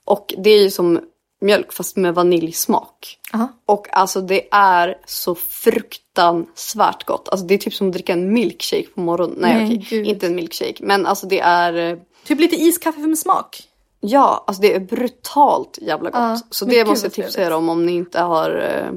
[0.04, 1.00] Och det är ju som
[1.40, 3.18] mjölk fast med vaniljsmak.
[3.34, 3.48] Aha.
[3.66, 7.28] Och alltså det är så fruktansvärt gott.
[7.28, 9.36] Alltså det är typ som att dricka en milkshake på morgonen.
[9.40, 10.06] Nej, Nej, okej, gud.
[10.06, 10.76] inte en milkshake.
[10.80, 13.62] Men alltså det är, eh, Typ lite iskaffe med smak.
[14.00, 16.20] ja, alltså det är brutalt jävla gott.
[16.20, 18.92] Ja, så det måste jag tipsa er om om ni inte har eh,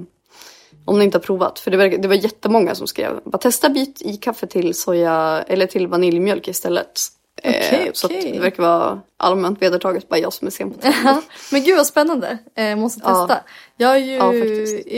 [0.85, 1.59] om ni inte har provat.
[1.59, 5.43] För det var, det var jättemånga som skrev, bara testa byt i kaffe till soja
[5.47, 6.99] eller till vaniljmjölk istället.
[7.39, 8.31] Okej, Eh, Så att okej.
[8.31, 10.79] det verkar vara allmänt vedertaget, bara jag som är sen på.
[11.03, 11.21] Ja,
[11.51, 12.37] Men gud vad spännande.
[12.55, 13.27] Eh, måste Ja.
[13.27, 13.43] testa.
[13.77, 14.33] Jag, är ju, Ja,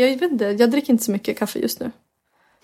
[0.08, 1.92] jag vet inte, jag dricker inte så mycket kaffe just nu.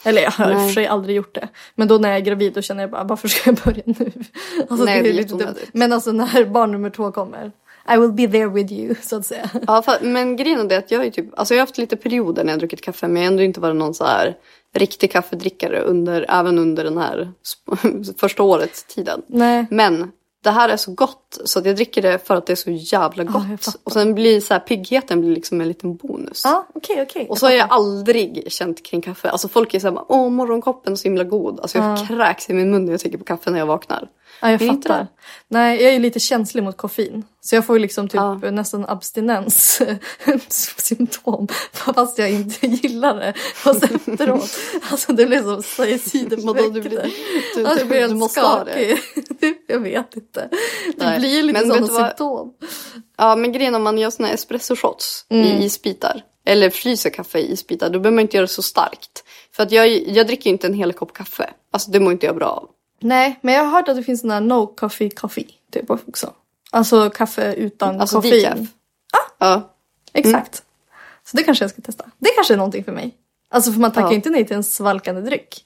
[0.03, 0.67] Eller jag har Nej.
[0.67, 1.47] för sig aldrig gjort det.
[1.75, 3.93] Men då när jag är gravid då känner jag bara varför ska jag börja nu?
[4.69, 5.41] Alltså, Nej, det är dumt.
[5.41, 5.69] onödigt.
[5.73, 7.51] Men alltså när barn nummer två kommer.
[7.89, 9.49] I will be there with you så att säga.
[9.67, 12.51] Ja, men grejen är att jag är typ, alltså jag har haft lite perioder när
[12.51, 14.37] jag har druckit kaffe men jag har ändå inte varit någon så här
[14.75, 17.31] riktig kaffedrickare under, även under den här
[18.17, 19.21] första året tiden.
[19.27, 19.65] Nej.
[19.69, 20.11] Men
[20.43, 22.71] det här är så gott så att jag dricker det för att det är så
[22.71, 23.65] jävla gott.
[23.65, 23.79] fattar.
[23.83, 26.41] och sen blir så här, piggheten blir liksom en liten bonus.
[26.45, 27.27] Ja okej okej.
[27.29, 29.29] Och så har jag aldrig känt kring kaffe.
[29.29, 31.59] Alltså folk är såhär, åh morgonkoppen är så himla god.
[31.59, 34.09] Alltså jag kräks i min mun när jag tänker på kaffe när jag vaknar.
[34.43, 34.99] Ja, jag är inte fattar.
[35.03, 35.07] det.
[35.47, 37.23] Nej, jag är lite känslig mot koffein.
[37.41, 38.35] Så jag får ju liksom typ Ja.
[38.51, 41.47] nästan abstinenssymptom.
[41.73, 43.33] Fast jag inte gillar det.
[43.55, 44.51] Fast efteråt.
[44.91, 45.61] Alltså det blir som
[46.45, 47.11] Vadå, du blir-
[47.55, 48.97] du- Alltså, jag blir helt skakig.
[49.67, 50.49] jag vet inte.
[50.97, 51.19] Det Nej.
[51.19, 52.07] blir lite Men sådana vad?
[52.07, 52.53] symptom.
[53.17, 55.45] Ja men grejen om man gör här espresso shots Mm.
[55.47, 56.21] i isbitar.
[56.45, 57.89] Eller fryser kaffe i isbitar.
[57.89, 59.23] Då behöver man inte göra det så starkt.
[59.55, 61.49] För att jag, jag dricker ju inte en hel kopp kaffe.
[61.71, 62.69] Alltså det mår inte jag bra av.
[63.03, 65.47] Nej, men jag har hört att det finns sån här no coffee coffee.
[65.71, 66.33] Typ också.
[66.71, 68.41] Alltså kaffe utan Alltså koffein.
[68.43, 68.59] decaf.
[69.37, 69.69] Ja.
[70.13, 70.63] Exakt.
[71.25, 72.05] Så det kanske jag ska testa.
[72.17, 73.11] Det kanske är någonting för mig.
[73.49, 74.13] Alltså för man tackar Ja.
[74.13, 75.65] inte nej till en svalkande dryck.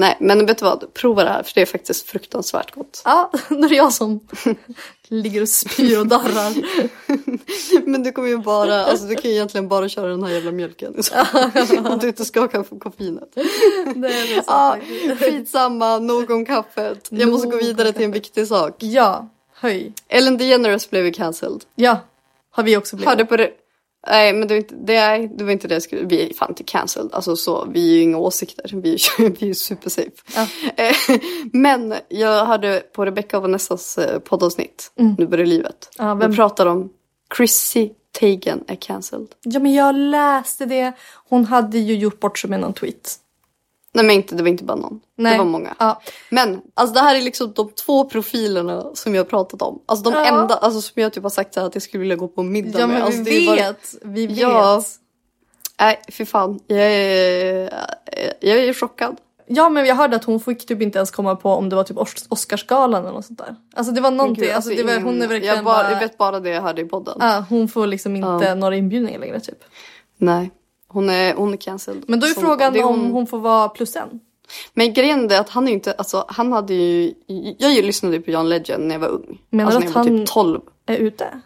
[0.00, 0.94] Nej men vet du vad?
[0.94, 3.02] Prova det här för det är faktiskt fruktansvärt gott.
[3.04, 4.20] Ja, då är det jag som
[5.08, 6.54] ligger och spyr och darrar.
[7.86, 10.50] Men du kommer ju bara, alltså du kan ju egentligen bara köra den här jävla
[10.50, 10.94] mjölken.
[11.84, 12.48] Om du inte ska ha
[12.80, 13.32] koffeinet.
[13.94, 14.76] Det är det som Ja,
[15.20, 17.08] skitsamma, nog om kaffet.
[17.10, 18.74] Jag måste gå vidare till en viktig sak.
[18.78, 19.92] Ja, höj.
[20.08, 21.64] Ellen DeGeneres blev ju cancelled.
[21.74, 21.98] Ja,
[22.50, 23.08] har vi också blivit.
[23.08, 23.50] Hörde på det.
[24.10, 26.34] Nej men det var inte det, är- det, var inte det jag skulle, vi är
[26.34, 27.10] fan inte cancelled.
[27.12, 28.70] Alltså så, vi är ju inga åsikter.
[28.74, 30.10] Vi är, ju- vi är supersafe.
[30.76, 31.18] Eh,
[31.52, 35.90] Men jag hörde på Rebecca och Vanessas eh, poddavsnitt, Nu börjar livet.
[35.98, 36.90] Ja, vem- De pratar om
[37.36, 37.90] Chrissy
[38.20, 39.28] Teigen är cancelled.
[39.42, 40.92] Ja, men jag läste det.
[41.28, 43.16] Hon hade ju gjort bort sig med någon tweet.
[44.02, 45.00] Nej men inte, det var inte bara någon.
[45.16, 45.32] Nej.
[45.32, 45.74] Det var många.
[45.78, 46.00] Ja.
[46.30, 49.82] Men alltså det här är liksom de två profilerna som jag har pratat om.
[49.86, 50.26] Alltså de Ja.
[50.26, 52.80] enda, alltså som jag typ har sagt här att jag skulle vilja gå på middag
[52.80, 53.02] Ja, med.
[53.02, 53.94] Alltså, vi det är bara- vet.
[54.02, 54.38] Vi vet.
[54.38, 54.82] Ja.
[55.80, 56.60] Nej fy fan.
[56.66, 57.74] Jag är,
[58.40, 59.16] jag är chockad.
[59.50, 61.84] Ja, men jag hörde att hon fick typ inte ens komma på om det var
[61.84, 63.56] typ Os- Oscarsgalan eller något sånt där.
[63.74, 64.44] Alltså det var någonting.
[64.44, 65.92] Gud, alltså, det var, hon är verkligen jag, bara, bara...
[65.92, 67.16] jag vet bara det jag hörde i podden.
[67.20, 69.64] Ja, hon får liksom inte några inbjudningar längre typ.
[70.16, 70.50] Nej.
[70.88, 72.04] Hon är, hon är cancelled.
[72.06, 74.20] Men då är frågan är om hon får vara plus en.
[74.74, 77.14] Men grejen är att han är inte, alltså han hade ju,
[77.58, 79.38] jag lyssnade ju på John Legend när jag var ung.
[79.50, 80.60] Menar alltså du att jag var han- typ 12.
[80.86, 81.40] Är ute.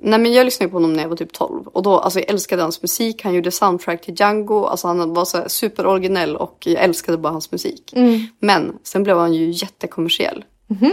[0.00, 2.30] Nej men jag lyssnade på honom när jag var typ 12 och då, alltså jag
[2.30, 6.84] älskade hans musik, han gjorde soundtrack till Django, alltså han var så superoriginell och jag
[6.84, 7.92] älskade bara hans musik.
[8.38, 10.44] Men sen blev han ju jättekommersiell.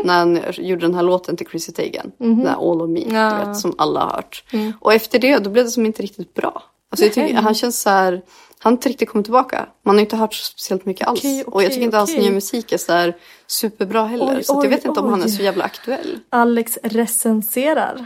[0.03, 3.45] När han gjorde den här låten till Chrissy Teigen, den här All of Me, Ja.
[3.45, 4.43] vet, som alla har hört.
[4.79, 6.63] Och efter det då blev det som inte riktigt bra.
[6.93, 8.21] Alltså jag tycker, han känns så här, han
[8.63, 9.67] har inte riktigt kommit tillbaka.
[9.85, 11.19] Man har inte hört så speciellt mycket alls.
[11.19, 12.35] Okej, och jag tycker inte hans okej, nya okej.
[12.35, 13.13] musik är så
[13.47, 14.35] superbra heller.
[14.37, 15.31] Oj, så att jag oj, vet inte om han är oj.
[15.31, 16.19] så jävla aktuell.
[16.29, 18.05] Alex recenserar.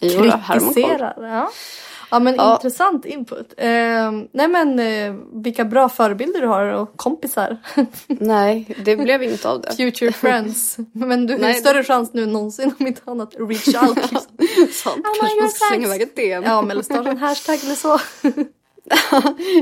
[0.00, 0.22] Jo.
[0.52, 1.14] Kritiserar.
[1.16, 1.50] Ja.
[2.10, 2.54] Ja men Ja.
[2.54, 3.54] intressant input.
[3.56, 3.66] Eh,
[4.32, 7.56] nej men eh, vilka bra förebilder du har och kompisar.
[8.06, 9.76] Nej, det blev inget av det.
[9.76, 10.76] Future friends.
[10.92, 13.96] Men du har större chans nu än någonsin om inte annat reach out.
[13.96, 14.20] Liksom.
[14.72, 14.96] Sant.
[14.96, 16.42] my Kanske man ska slänga iväg ett DM.
[16.44, 17.98] Ja men eller starta en hashtag eller så.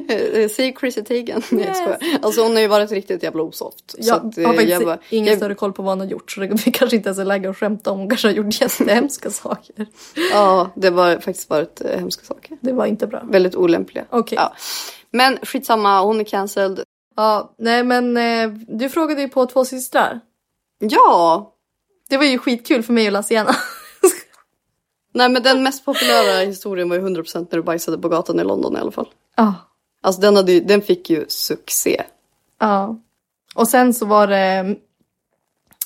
[0.09, 1.43] Eh, Säg Chrissy Teigen.
[1.51, 1.79] Nej jag Yes.
[1.99, 2.19] skojar.
[2.23, 3.91] Alltså hon har ju varit riktigt jävla osoft.
[3.91, 6.01] Så Jag att, eh, har faktiskt jag bara- ingen jag- större koll på vad han
[6.01, 7.99] har gjort så det, kanske inte ens är läge att skämta om.
[7.99, 9.87] Hon kanske har gjort jättehemska saker.
[10.33, 12.57] Ja, det var faktiskt varit eh, hemska saker.
[12.61, 13.23] Det var inte bra.
[13.25, 14.05] Väldigt olämpliga.
[14.11, 14.37] Okej.
[14.41, 14.53] Ja.
[15.11, 16.81] Men skitsamma, hon är cancelled.
[17.17, 20.21] Ja, nej men eh, du frågade ju på två systrar.
[20.79, 21.53] Ja!
[22.09, 23.55] Det var ju skitkul för mig att läsa igenom.
[25.17, 28.45] Nej men den mest populära historien var ju 100% när du bajsade på gatan i
[28.45, 29.09] London i alla fall.
[29.37, 29.55] Ja.
[30.01, 32.03] Alltså den, hade den fick ju succé.
[32.61, 32.97] Ja.
[33.55, 34.77] Och sen så var det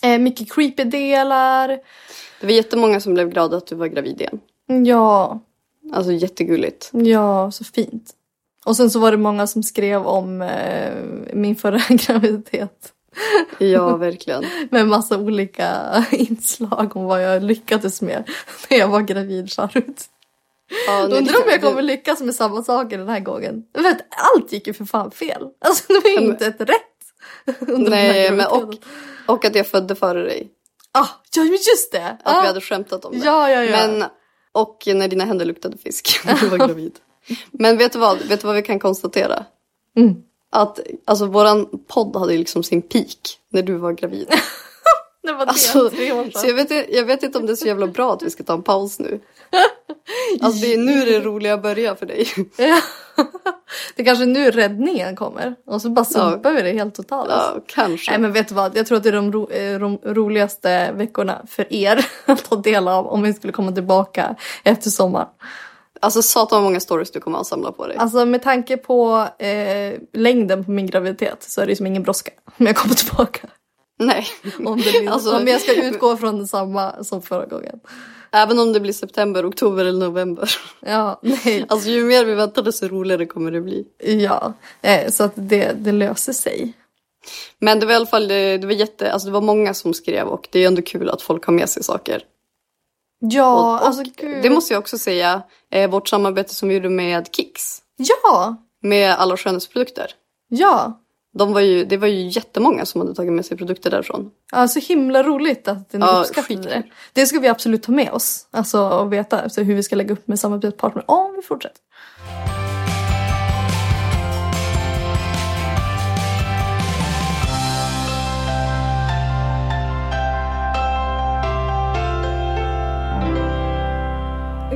[0.02, 1.68] eh, mycket creepy delar.
[2.40, 4.40] Det var jättemånga som blev glada att du var gravid igen.
[4.86, 5.40] Ja,
[5.92, 6.90] Alltså jättegulligt.
[6.92, 8.10] ja, så fint.
[8.64, 10.94] Och sen så var det många som skrev om eh,
[11.32, 12.92] min förra graviditet.
[13.58, 14.44] Ja, verkligen.
[14.70, 15.68] Med massa olika
[16.12, 18.30] inslag om vad jag lyckades med
[18.70, 20.04] när jag var gravid förut.
[20.86, 23.64] Ja, Undrar om jag kommer lyckas med samma saker den här gången.
[23.72, 25.46] Vet, allt gick ju för fan fel.
[25.60, 26.86] Alltså det var ju inte ett rätt.
[27.68, 28.74] Nej, men och,
[29.26, 30.48] och att jag födde före dig.
[30.92, 32.16] Ah, ja, just det!
[32.24, 32.40] Att ah.
[32.40, 33.26] vi hade skämtat om det.
[33.26, 33.70] Ja, ja, ja.
[33.70, 34.04] Men,
[34.52, 36.20] och när dina händer luktade fisk.
[36.40, 36.92] Du var gravid.
[37.50, 38.18] Men vet du vad?
[38.18, 39.44] Vet du vad vi kan konstatera?
[39.96, 40.14] Mm.
[40.50, 44.28] Att alltså, våran podd hade liksom sin peak när du var gravid.
[45.22, 47.56] Det var det, Alltså, tre år så jag vet, jag vet inte om det är
[47.56, 49.20] så jävla bra att vi ska ta en paus nu.
[50.40, 52.26] Alltså det är nu det roliga börjar för dig.
[52.56, 52.80] Ja.
[53.96, 55.54] Det är kanske nu räddningen kommer.
[55.66, 57.30] Och så bara sumpar vi det helt totalt.
[57.30, 58.10] Ja, kanske.
[58.10, 60.92] Nej men vet du vad, jag tror att det är de, ro, eh, de roligaste
[60.92, 65.28] veckorna för er att ta del av om vi skulle komma tillbaka efter sommaren.
[66.00, 67.96] Alltså satan vad många stories du kommer att samla på dig.
[67.96, 72.30] Alltså med tanke på eh, längden på min graviditet så är det som ingen brådska
[72.58, 73.48] om jag kommer tillbaka.
[73.98, 74.26] Nej.
[74.64, 77.80] Om, det blir, Alltså- om jag ska utgå från samma som förra gången.
[78.32, 80.50] Även om det blir september, oktober eller november.
[80.80, 81.66] Ja, nej.
[81.68, 83.84] Alltså ju mer vi väntar desto roligare kommer det bli.
[84.04, 86.72] Ja, eh, så att det, det löser sig.
[87.58, 89.94] Men det var i alla fall, det, det var jätte, alltså det var många som
[89.94, 92.22] skrev och det är ändå kul att folk har med sig saker.
[93.20, 94.42] Ja, och, alltså och gud.
[94.42, 97.78] det måste jag också säga, eh, vårt samarbete som vi gjorde med Kicks.
[97.96, 100.06] Ja, Med alla skönhetsprodukter.
[100.48, 100.96] ja.
[101.32, 104.30] De var ju, det var ju jättemånga som hade tagit med sig produkter därifrån.
[104.52, 106.82] Ja, så himla roligt att ni Ja, uppskattade det.
[107.12, 108.46] Det ska vi absolut ta med oss.
[108.50, 111.78] Alltså och veta alltså, hur vi ska lägga upp med samarbetspartner om vi fortsätter.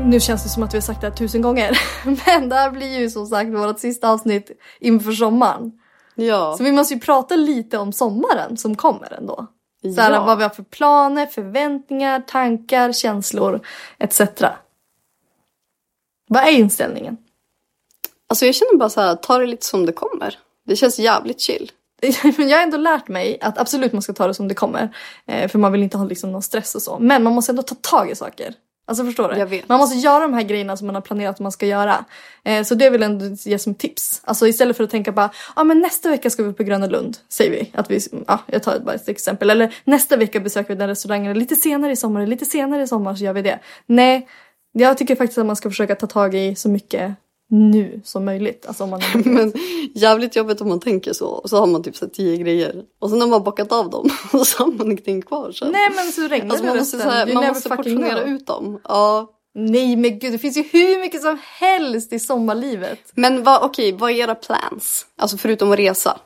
[0.05, 1.79] Nu känns det som att vi har sagt det här tusen gånger.
[2.05, 5.73] Men det här blir ju som sagt vårt sista avsnitt inför sommaren.
[6.15, 6.55] Ja.
[6.59, 9.47] Så vi måste ju prata lite om sommaren som kommer ändå.
[9.83, 10.25] Så här, Ja.
[10.25, 13.61] Vad vi har för planer, förväntningar, tankar, känslor
[13.99, 14.21] etc.
[16.29, 17.17] Vad är inställningen?
[18.29, 20.39] Alltså jag känner bara så här, ta det lite som det kommer.
[20.67, 21.71] Det känns jävligt chill.
[22.37, 24.97] Men jag har ändå lärt mig att absolut man ska ta det som det kommer.
[25.27, 26.99] Eh, för man vill inte ha liksom någon stress och så.
[26.99, 28.55] Men man måste ändå ta tag i saker.
[28.87, 29.39] Alltså förstår du?
[29.39, 29.69] Jag vet.
[29.69, 32.05] Man måste göra de här grejerna som man har planerat att man ska göra.
[32.45, 34.21] Eh, så det vill jag ändå ge som tips.
[34.25, 36.87] Alltså istället för att tänka bara, ja ah, men nästa vecka ska vi på Gröna
[36.87, 37.17] Lund.
[37.29, 37.71] Säger vi.
[37.75, 39.51] Att vi, ja, jag tar bara ett exempel.
[39.51, 41.39] Eller nästa vecka besöker vi den restaurangen.
[41.39, 43.59] Lite senare i sommar, lite senare i sommar så gör vi det.
[43.87, 44.29] Nej,
[44.73, 47.15] jag tycker faktiskt att man ska försöka ta tag i så mycket
[47.51, 48.67] nu som möjligt.
[48.67, 49.53] Alltså om man Men
[49.95, 51.27] jävligt jobbigt om man tänker så.
[51.27, 52.83] Och så har man typ så tio grejer.
[53.01, 54.11] Och sen har man bockat av dem.
[54.33, 55.73] Och så har man ingenting kvar sen.
[55.73, 57.11] Nej men så regnar alltså man måste, resten.
[57.11, 58.35] så här, man måste portionera know.
[58.35, 58.81] ut dem.
[58.85, 59.31] Ja.
[59.55, 62.99] Nej men gud det finns ju hur mycket som helst i sommarlivet.
[63.15, 65.07] Men vad, okej, vad är era plans?
[65.19, 66.19] Alltså förutom att resa.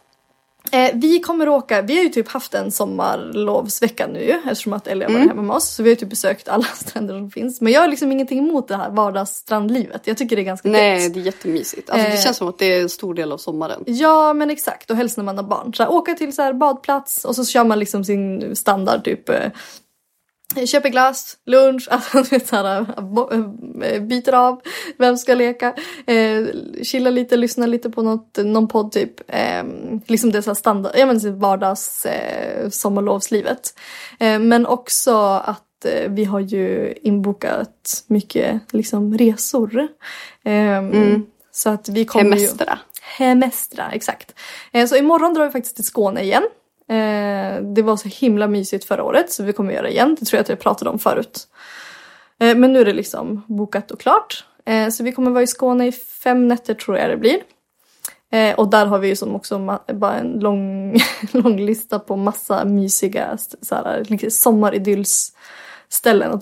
[0.72, 4.86] Eh, vi kommer åka, vi har ju typ haft en sommarlovsvecka nu ju, eftersom att
[4.86, 5.20] Ellie har Mm.
[5.22, 5.68] varit hemma med oss.
[5.68, 7.60] Så vi har ju typ besökt alla stränder som finns.
[7.60, 10.02] Men jag har liksom ingenting emot det här vardagsstrandlivet.
[10.04, 11.14] Jag tycker det är ganska Nej, gött.
[11.14, 11.90] det är jättemysigt.
[11.90, 12.20] Alltså, det Eh.
[12.20, 13.82] känns som att det är en stor del av sommaren.
[13.86, 15.74] Ja men exakt och helst när man har barn.
[15.74, 19.28] Så här, åka till så här badplats och så kör man liksom sin standard typ
[19.28, 19.36] eh,
[20.66, 23.30] Köper glass, lunch, alltså vet såhär, bo-
[23.84, 24.60] eh, byter av
[24.98, 25.74] vem ska leka,
[26.06, 26.44] eh,
[26.82, 29.20] chilla lite, lyssna lite på något, någon podd typ.
[29.28, 29.64] Eh,
[30.06, 33.74] liksom det så här standard, ja men så vardags eh, sommarlovslivet.
[34.20, 39.88] Eh, men också att eh, vi har ju inbokat mycket liksom resor.
[40.44, 40.82] Eh,
[41.50, 42.30] Så att vi kommer ju...
[42.30, 42.78] Hemestra.
[43.02, 44.34] Hemestra, exakt.
[44.72, 46.42] Eh, Så imorgon drar vi faktiskt till Skåne igen.
[46.88, 50.16] Eh, Det var så himla mysigt förra året så vi kommer göra igen.
[50.20, 51.48] Det tror jag att jag pratade om förut.
[52.40, 54.44] Eh, Men nu är det liksom bokat och klart.
[54.66, 57.40] Eh, Så vi kommer vara i Skåne i fem nätter tror jag det blir.
[58.32, 60.96] Eh, Och där har vi ju som också bara en lång,
[61.32, 63.84] lång lista på massa mysiga så här,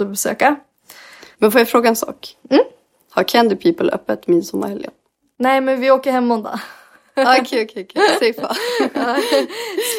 [0.03, 0.57] att besöka.
[1.39, 2.37] Men får jag fråga en sak?
[2.51, 2.65] Mm.
[3.11, 4.91] Har Candy People öppet midsommarhelgen?
[5.39, 6.61] Nej men vi åker hem måndag.
[7.17, 8.35] Okej, okej, okej.
[8.35, 8.55] Safe.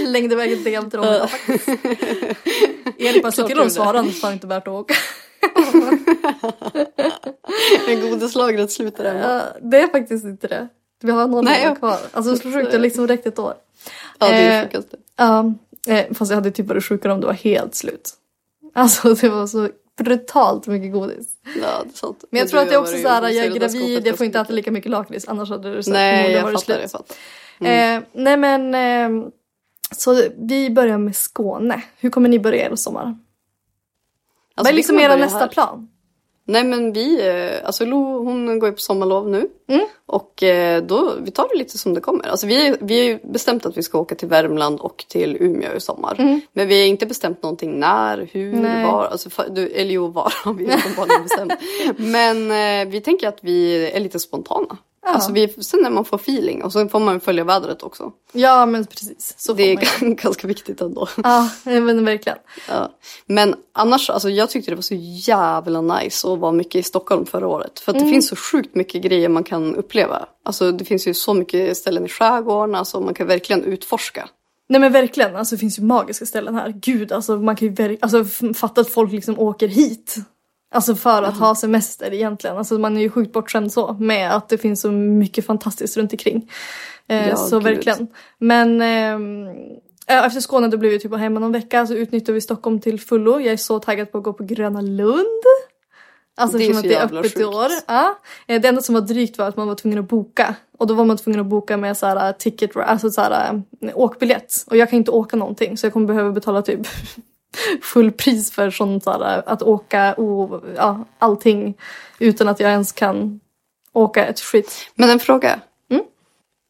[0.07, 1.67] Slängde iväg ett DM till dem faktiskt.
[2.97, 3.69] Erik bara, så du de det.
[3.69, 4.93] svarar annars var det inte värt att åka.
[7.87, 9.41] Men godislagret slutar hemma.
[9.61, 10.67] Det är faktiskt inte det.
[11.01, 11.97] Vi har någon Nej, jag- kvar.
[12.11, 13.53] Alltså så sjukt, det har liksom räckt ett år.
[14.19, 14.97] Ja, det är det Eh, sjukaste.
[15.17, 15.53] Ja,
[15.87, 18.11] eh, fast jag hade typ varit sjukare om det var helt slut.
[18.73, 21.27] Alltså det var så brutalt mycket godis.
[21.43, 21.51] Ja,
[21.83, 22.23] det är sant.
[22.31, 24.17] Men jag du tror att det är har också så här, jag är gravid, jag
[24.17, 25.87] får inte äta lika mycket lakrits annars hade mycket.
[25.87, 26.77] här, Nej, jag fattar, slut.
[26.81, 27.15] jag fattar.
[27.59, 29.27] Eh, nej men, eh,
[29.91, 31.81] så vi börjar med Skåne.
[31.99, 33.01] Hur kommer ni börja er sommar?
[33.03, 33.19] Alltså,
[34.55, 35.47] Vad är liksom era nästa här.
[35.47, 35.89] plan?
[36.47, 39.49] Nej men vi, eh, alltså Lo hon går ju på sommarlov nu.
[39.69, 39.85] Mm.
[40.05, 42.27] Och eh, då, vi tar det lite som det kommer.
[42.27, 45.75] Alltså vi, vi har ju bestämt att vi ska åka till Värmland och till Umeå
[45.75, 46.41] i sommar.
[46.53, 48.61] Men vi har inte bestämt någonting när, hur, Mm.
[48.61, 48.85] Nej.
[48.85, 49.05] var.
[49.05, 51.53] Alltså, för, du, eller jo, var har vi uppenbarligen bestämt.
[51.97, 54.77] Men eh, vi tänker att vi är lite spontana.
[55.13, 58.11] Alltså vi, sen när man får feeling och så får man följa vädret också.
[58.31, 61.07] Ja men precis, så Det man är ganska viktigt ändå.
[61.23, 62.37] Ja men verkligen.
[62.69, 62.91] Ja.
[63.25, 64.95] Men annars, alltså jag tyckte det var så
[65.27, 67.79] jävla nice att vara mycket i Stockholm förra året.
[67.79, 70.25] För att det finns så sjukt mycket grejer man kan uppleva.
[70.45, 74.29] Alltså det finns ju så mycket ställen i skärgården, alltså man kan verkligen utforska.
[74.69, 76.73] Nej men verkligen, alltså det finns ju magiska ställen här.
[76.81, 80.15] Gud, alltså man kan ju alltså, fatta att folk liksom åker hit.
[80.71, 82.57] Alltså för att ha semester egentligen.
[82.57, 86.11] Alltså man är ju sjukt bortskämd så med att det finns så mycket fantastiskt runt
[86.13, 86.51] omkring.
[87.07, 87.63] Eh, Ja, så gud.
[87.63, 88.07] verkligen.
[88.37, 88.81] Men
[90.07, 92.99] ja, efter Skåne då blev vi typ hemma någon vecka så utnyttjade vi Stockholm till
[92.99, 93.39] fullo.
[93.39, 95.43] Jag är så taggad på att gå på Gröna Lund.
[96.39, 97.45] Alltså Det är så att det är öppet i sjukt.
[97.47, 97.67] år.
[97.87, 98.17] Ja.
[98.47, 100.55] Eh, Det enda som var drygt var att man var tvungen att boka.
[100.77, 103.91] Och då var man tvungen att boka med så här, ticket, alltså så här, eh,
[103.95, 104.53] åkbiljett.
[104.67, 106.87] Och jag kan inte åka någonting så jag kommer behöva betala typ
[107.81, 111.77] full pris för sånt så här, att åka och ja, allting
[112.19, 113.39] utan att jag ens kan
[113.93, 114.89] åka ett skit.
[114.95, 115.59] Men en fråga.
[115.89, 116.03] Mm?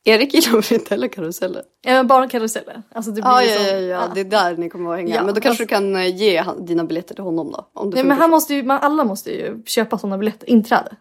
[0.05, 1.63] Erik gillar inte heller karuseller?
[1.85, 2.81] Eh, bara karuseller.
[2.91, 5.15] Alltså det blir Ja, ju ja, ja, ja, det är där ni kommer att hänga.
[5.15, 7.67] Ja, men då kanske alltså- du kan eh, ge dina biljetter till honom då?
[7.73, 10.95] Om Nej men han måste ju, alla måste ju köpa sådana biljetter, inträde.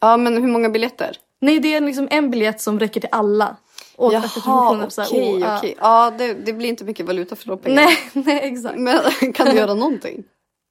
[0.00, 1.16] Ja, men hur många biljetter?
[1.40, 3.56] Nej det är liksom en biljett som räcker till alla.
[3.96, 5.58] Och Jaha, okej, oh, ja.
[5.58, 5.76] okej.
[5.80, 7.86] Ja, det, det blir inte mycket valuta för de pengarna.
[7.86, 8.78] Nej, nej exakt.
[8.78, 10.24] Men kan du göra någonting?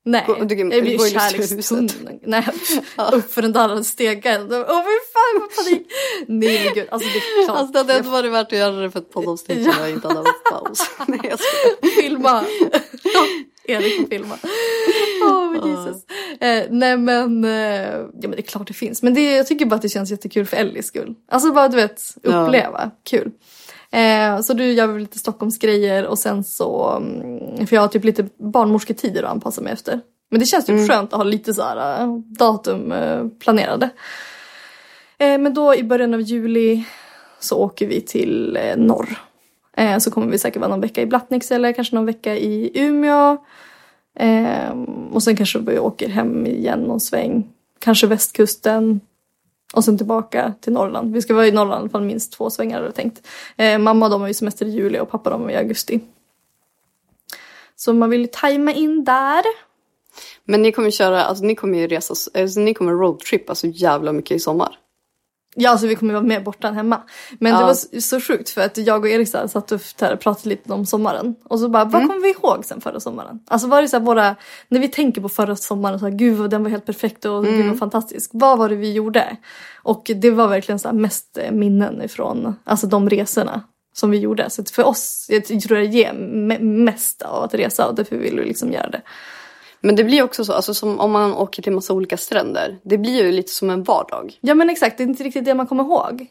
[0.07, 2.19] Nej, du kan- det blir kärlekstunneln.
[2.23, 2.47] Nej,
[3.13, 4.41] upp för den där stegen.
[4.53, 5.87] Åh oh, fy fan vad panik.
[6.27, 7.57] Nej men gud, alltså det är klart.
[7.57, 10.07] Alltså det hade ändå varit värt att göra det för ett poddavsnitt som jag inte
[10.07, 10.89] hade haft paus.
[11.07, 12.01] Nej, jag skojar.
[12.01, 12.43] filma.
[13.67, 14.37] Erik får filma.
[15.51, 16.05] Men Jesus.
[16.41, 17.51] Eh, nej men, eh,
[17.91, 19.03] ja men det är klart det finns.
[19.03, 21.15] Men det, jag tycker bara att det känns jättekul för Ellies skull.
[21.31, 22.91] Alltså bara du vet, uppleva.
[23.03, 23.31] Kul.
[23.91, 28.03] Eh, så du gör vi lite Stockholmsgrejer och sen så, mm, för jag har typ
[28.03, 30.01] lite barnmorsketider att anpassa mig efter.
[30.31, 33.89] Men det känns typ skönt att ha lite så här eh, datum eh, planerade.
[35.17, 36.83] Eh, men då i början av juli
[37.39, 39.17] så åker vi till norr.
[39.77, 42.71] Eh, så kommer vi säkert vara någon vecka i Blattniks eller kanske någon vecka i
[42.73, 43.37] Umeå.
[44.19, 44.71] Eh,
[45.11, 47.49] och sen kanske vi åker hem igen någon sväng.
[47.79, 49.01] Kanske västkusten.
[49.73, 51.13] Och sen tillbaka till Norrland.
[51.13, 53.27] Vi ska vara i Norrland i alla fall minst två svängar har jag tänkt.
[53.57, 55.99] Eh, mamma de har ju semester i juli och pappa de har i augusti.
[57.75, 59.43] Så man vill ju tajma in där.
[60.45, 64.11] Men ni kommer köra, alltså ni kommer ju resa, alltså, ni kommer roadtrippa så jävla
[64.11, 64.77] mycket i sommar.
[65.57, 67.01] Ja, alltså vi kommer vara mer borta än hemma.
[67.39, 67.59] Men Ja.
[67.59, 69.81] det var så, sjukt för att jag och Erik så här, satt och
[70.19, 71.35] pratade lite om sommaren.
[71.43, 73.39] Och så bara, vad kommer vi ihåg sen förra sommaren?
[73.47, 74.35] Alltså var det så här våra,
[74.67, 77.45] när vi tänker på förra sommaren så här, gud vad den var helt perfekt och
[77.45, 78.29] gud vad fantastisk.
[78.33, 79.37] Vad var det vi gjorde?
[79.83, 83.63] Och det var verkligen så här mest eh, minnen ifrån, alltså de resorna
[83.93, 84.49] som vi gjorde.
[84.49, 88.39] Så för oss, jag tror det ger me- mest av att resa och därför vill
[88.39, 89.01] vi liksom göra det.
[89.85, 92.77] Men det blir också så, alltså som om man åker till massa olika stränder.
[92.83, 94.37] Det blir ju lite som en vardag.
[94.41, 96.27] Ja men exakt, det är inte riktigt det man kommer ihåg.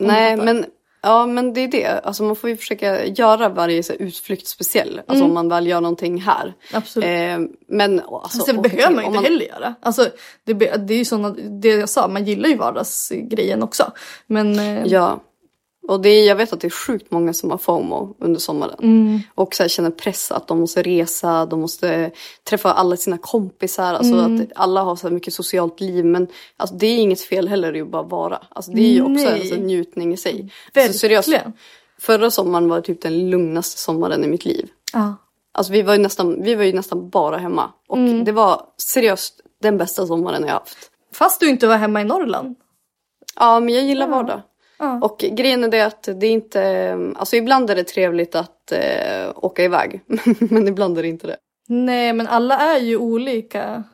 [0.00, 0.64] Nej, men
[1.02, 2.00] Ja men det är det.
[2.04, 5.00] Alltså man får ju försöka göra varje så här, utflykt speciell.
[5.06, 6.54] Alltså om man väl gör någonting här.
[6.72, 7.06] Absolut.
[7.08, 7.38] Eh,
[7.68, 9.74] men alltså, det åka behöver till- man ju om inte heller göra.
[9.82, 10.08] Alltså,
[10.44, 13.92] det, be- det är ju såna, det jag sa, man gillar ju vardagsgrejen också.
[14.26, 15.20] Men eh, Ja.
[15.88, 18.76] Och det är, jag vet att det är sjukt många som har FOMO under sommaren.
[18.82, 19.20] Mm.
[19.34, 22.10] Och så här, känner press att de måste resa, de måste
[22.44, 23.94] träffa alla sina kompisar.
[23.94, 24.40] Alltså Mm.
[24.42, 26.04] att alla har så mycket socialt liv.
[26.04, 28.38] Men alltså, det är inget fel heller att bara vara.
[28.50, 30.32] Alltså, det är ju också en sån njutning i sig.
[30.32, 30.86] verkligen.
[30.88, 31.28] Alltså, seriöst,
[32.00, 34.68] förra sommaren var typ den lugnaste sommaren i mitt liv.
[34.92, 35.14] ja.
[35.56, 37.70] Alltså vi var ju nästan, vi var ju nästan bara hemma.
[37.88, 38.24] Och Mm.
[38.24, 40.76] det var seriöst den bästa sommaren jag haft.
[41.12, 42.56] Fast du inte var hemma i Norrland.
[43.36, 44.42] Ja, men jag gillar vardag.
[45.02, 49.30] Och grejen är det att det är inte, alltså ibland är det trevligt att eh,
[49.34, 50.00] åka iväg.
[50.38, 51.36] men ibland är det inte det.
[51.68, 53.84] Nej men alla är ju olika.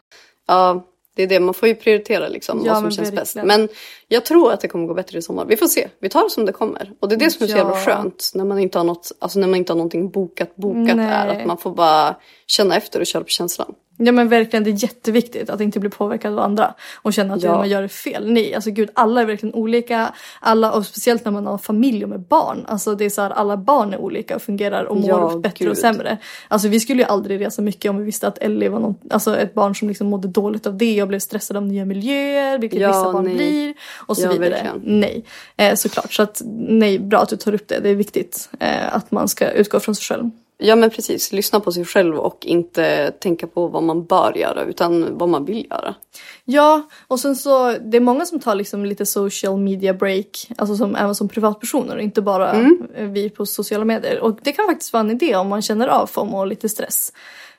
[0.47, 1.41] Ja, det är det.
[1.41, 3.37] Man får ju prioritera liksom Ja, vad som känns bäst.
[3.45, 3.69] Men
[4.09, 5.45] jag tror att det kommer gå bättre i sommar.
[5.45, 5.89] Vi får se.
[6.01, 6.93] Vi tar det som det kommer.
[7.01, 7.85] Och det är det som är så jävla Ja.
[7.85, 11.07] skönt när man inte har något, alltså när man inte har någonting bokat, bokat Nej.
[11.07, 12.17] är att man får bara
[12.47, 13.75] känna efter och köra på känslan.
[14.03, 16.75] Ja men verkligen det är jätteviktigt att inte bli påverkad av andra.
[17.03, 17.57] Och känna att Ja.
[17.59, 18.33] man gör fel.
[18.33, 20.13] Nej alltså gud alla är verkligen olika.
[20.41, 22.65] Alla och speciellt när man har familj och med barn.
[22.69, 25.65] Alltså det är så här alla barn är olika och fungerar och mår Ja, bättre
[25.65, 25.69] gud.
[25.71, 26.19] och sämre.
[26.49, 29.37] Alltså vi skulle ju aldrig resa mycket om vi visste att Ellie var någon, alltså
[29.37, 32.59] ett barn som liksom mådde dåligt av det och blev stressad av nya miljöer.
[32.59, 33.35] Vilket Ja, vissa barn nej.
[33.37, 33.75] blir.
[34.07, 34.51] Och så Ja, vidare.
[34.51, 34.81] verkligen.
[35.01, 35.25] Nej.
[35.57, 36.13] Eh, såklart.
[36.13, 37.81] Så att nej bra att du tar upp det.
[37.81, 40.31] Det är viktigt eh, att man ska utgå från sig själv.
[40.61, 44.65] Ja men precis, lyssna på sig själv och inte tänka på vad man bör göra
[44.65, 45.95] utan vad man vill göra.
[46.45, 50.77] Ja, och sen så det är många som tar liksom lite social media break, alltså
[50.77, 52.87] som, även som privatpersoner, inte bara Mm.
[53.13, 54.21] vi på sociala medier.
[54.21, 57.13] Och det kan faktiskt vara en idé om man känner av FOMO och lite stress.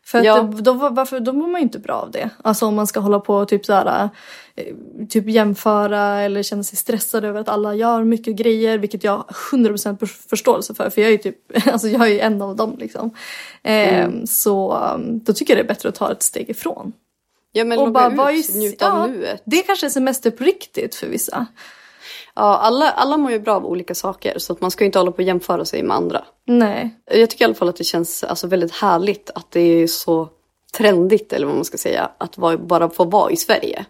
[0.05, 0.41] För Ja.
[0.41, 2.29] det- då, varför, då mår man ju inte bra av det.
[2.43, 4.09] Alltså om man ska hålla på och typ såhär,
[4.55, 4.65] eh,
[5.09, 9.25] typ jämföra eller känna sig stressad över att alla gör mycket grejer, vilket jag har
[9.51, 10.89] 100% för- förståelse för.
[10.89, 11.37] För jag är ju typ,
[11.71, 13.11] alltså jag är ju en av dem liksom.
[13.63, 14.27] Eh, Mm.
[14.27, 16.93] Så um, då tycker jag det är bättre att ta ett steg ifrån.
[17.51, 19.41] Ja men Och logga bara ut, njuta ja, av nuet.
[19.45, 21.45] Det kanske är semester på riktigt för vissa.
[22.35, 24.99] Ja, alla, alla mår ju bra av olika saker så att man ska ju inte
[24.99, 26.23] hålla på och jämföra sig med andra.
[26.47, 26.95] Nej.
[27.11, 30.29] Jag tycker i alla fall att det känns alltså, väldigt härligt att det är så
[30.77, 33.85] trendigt eller vad man ska säga att vara, bara få vara i Sverige.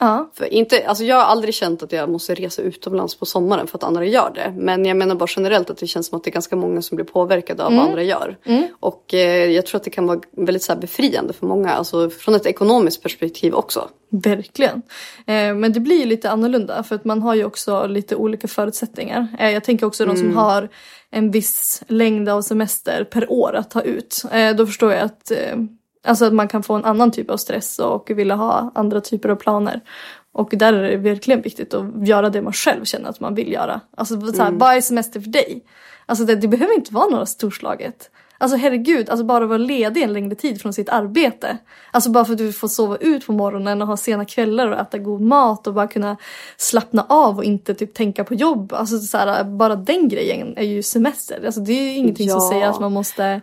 [0.00, 0.30] Ja.
[0.34, 3.78] För inte, alltså jag har aldrig känt att jag måste resa utomlands på sommaren för
[3.78, 4.54] att andra gör det.
[4.56, 6.96] Men jag menar bara generellt att det känns som att det är ganska många som
[6.96, 8.36] blir påverkade av vad andra gör.
[8.80, 11.70] Och eh, jag tror att det kan vara väldigt så befriande för många.
[11.70, 13.88] Alltså från ett ekonomiskt perspektiv också.
[14.10, 14.82] Verkligen.
[15.26, 18.48] Eh, men det blir ju lite annorlunda för att man har ju också lite olika
[18.48, 19.26] förutsättningar.
[19.38, 20.68] Eh, jag tänker också de som har
[21.10, 24.22] en viss längd av semester per år att ta ut.
[24.32, 25.56] Eh, då förstår jag att, eh,
[26.04, 29.28] alltså att man kan få en annan typ av stress och vilja ha andra typer
[29.28, 29.80] av planer.
[30.32, 33.52] Och där är det verkligen viktigt att göra det man själv känner att man vill
[33.52, 33.80] göra.
[33.96, 35.64] Alltså så här, vad är semester för dig?
[36.06, 38.10] Alltså det, det behöver inte vara något storslaget.
[38.40, 41.58] Alltså herregud, alltså bara vara ledig en längre tid från sitt arbete.
[41.90, 44.78] Alltså bara för att du får sova ut på morgonen och ha sena kvällar och
[44.80, 46.16] äta god mat och bara kunna
[46.56, 48.72] slappna av och inte typ tänka på jobb.
[48.72, 51.42] Alltså så här, bara den grejen är ju semester.
[51.46, 52.50] Alltså det är ju ingenting som Ja.
[52.50, 53.40] säger att man måste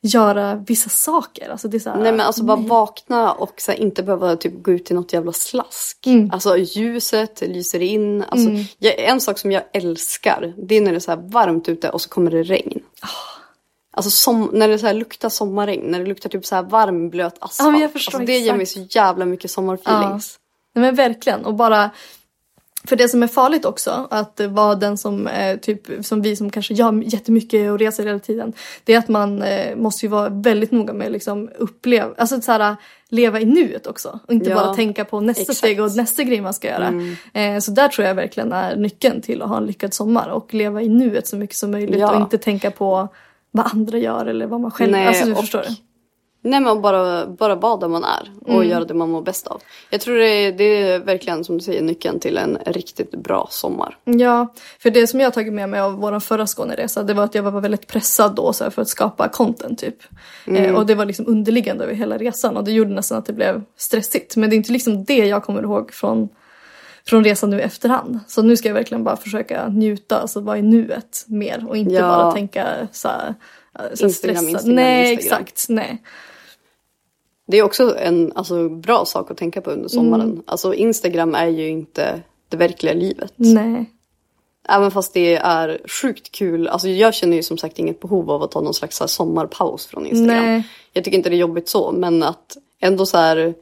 [0.00, 1.48] göra vissa saker.
[1.48, 4.36] Alltså det är så här, Nej men alltså bara vakna och så här, inte behöva
[4.36, 6.06] typ gå ut i något jävla slask.
[6.32, 8.24] Alltså ljuset lyser in.
[8.28, 11.90] Alltså, jag, en sak som jag älskar det är när det är så varmt ute
[11.90, 12.80] och så kommer det regn.
[13.92, 17.36] Alltså som, när det så luktar sommarregn, när det luktar typ så här varm blöt
[17.38, 17.72] asfalt.
[17.72, 18.92] men jag förstår alltså, det ger mig exakt.
[18.92, 20.38] så jävla mycket sommarfeelings.
[20.74, 21.90] Nej men verkligen och bara
[22.88, 26.50] för det som är farligt också, att vara den som, eh, typ, som vi som
[26.50, 28.52] kanske gör jättemycket och reser hela tiden.
[28.84, 32.52] Det är att man eh, måste ju vara väldigt noga med liksom uppleva, alltså så
[32.52, 32.76] här,
[33.08, 34.18] leva i nuet också.
[34.26, 35.58] Och inte Ja, bara tänka på nästa exakt.
[35.58, 36.92] steg och nästa grej man ska göra.
[37.32, 40.54] Eh, så där tror jag verkligen är nyckeln till att ha en lyckad sommar och
[40.54, 42.10] leva i nuet så mycket som möjligt Ja.
[42.14, 43.08] och inte tänka på
[43.50, 45.64] vad andra gör eller vad man själv Nej, Alltså du och- förstår.
[46.42, 48.68] Nej men bara, bara vara där man är och Mm.
[48.68, 49.62] göra det man mår bäst av.
[49.90, 53.48] Jag tror det är, det är verkligen som du säger nyckeln till en riktigt bra
[53.50, 53.96] sommar.
[54.04, 57.34] Ja, för det som jag tagit med mig av vår förra Skåneresa det var att
[57.34, 59.96] jag var väldigt pressad då så här, för att skapa content typ.
[60.46, 63.32] Eh, och det var liksom underliggande över hela resan och det gjorde nästan att det
[63.32, 64.36] blev stressigt.
[64.36, 66.28] Men det är inte liksom det jag kommer ihåg från,
[67.06, 68.18] från resan nu i efterhand.
[68.28, 71.94] Så nu ska jag verkligen bara försöka njuta, alltså vara i nuet mer och inte
[71.94, 72.00] Ja.
[72.00, 73.34] bara tänka så här,
[73.78, 74.48] eh, så Instagram.
[74.48, 75.42] Instagram, nej, Instagram.
[75.42, 75.68] exakt.
[75.68, 76.02] Nej.
[77.50, 80.30] Det är också en alltså, bra sak att tänka på under sommaren.
[80.30, 80.42] Mm.
[80.46, 83.32] Alltså Instagram är ju inte det verkliga livet.
[83.36, 83.84] Nej.
[84.68, 86.68] Även fast det är sjukt kul.
[86.68, 90.06] Alltså jag känner ju som sagt inget behov av att ta någon slags sommarpaus från
[90.06, 90.44] Instagram.
[90.44, 90.68] Nej.
[90.92, 91.92] Jag tycker inte det är jobbigt så.
[91.92, 93.54] Men att ändå så här.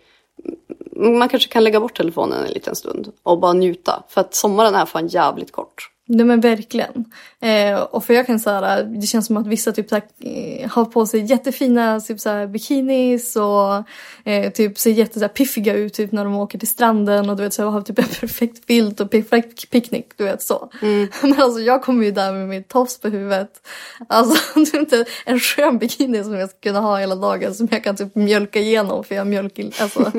[0.96, 3.12] Man kanske kan lägga bort telefonen en liten stund.
[3.22, 4.02] Och bara njuta.
[4.08, 5.90] För att sommaren är fan jävligt kort.
[6.08, 7.04] Nej men verkligen.
[7.40, 10.84] Eh, och för jag kan säga det känns som att vissa typ såhär, eh, har
[10.84, 13.84] på sig jättefina typ såhär, bikinis och
[14.30, 17.42] eh, typ ser jätte såhär, piffiga ut typ när de åker till stranden och du
[17.42, 20.70] vet så har typ en perfekt filt och perfekt picknick, du vet så.
[21.22, 23.68] Men alltså jag kommer ju där med min tofs på huvudet.
[24.08, 27.68] Alltså du vet, inte, en skön bikini som jag ska kunna ha hela dagen som
[27.70, 30.12] jag kan typ mjölka igenom för jag har mjölk alltså,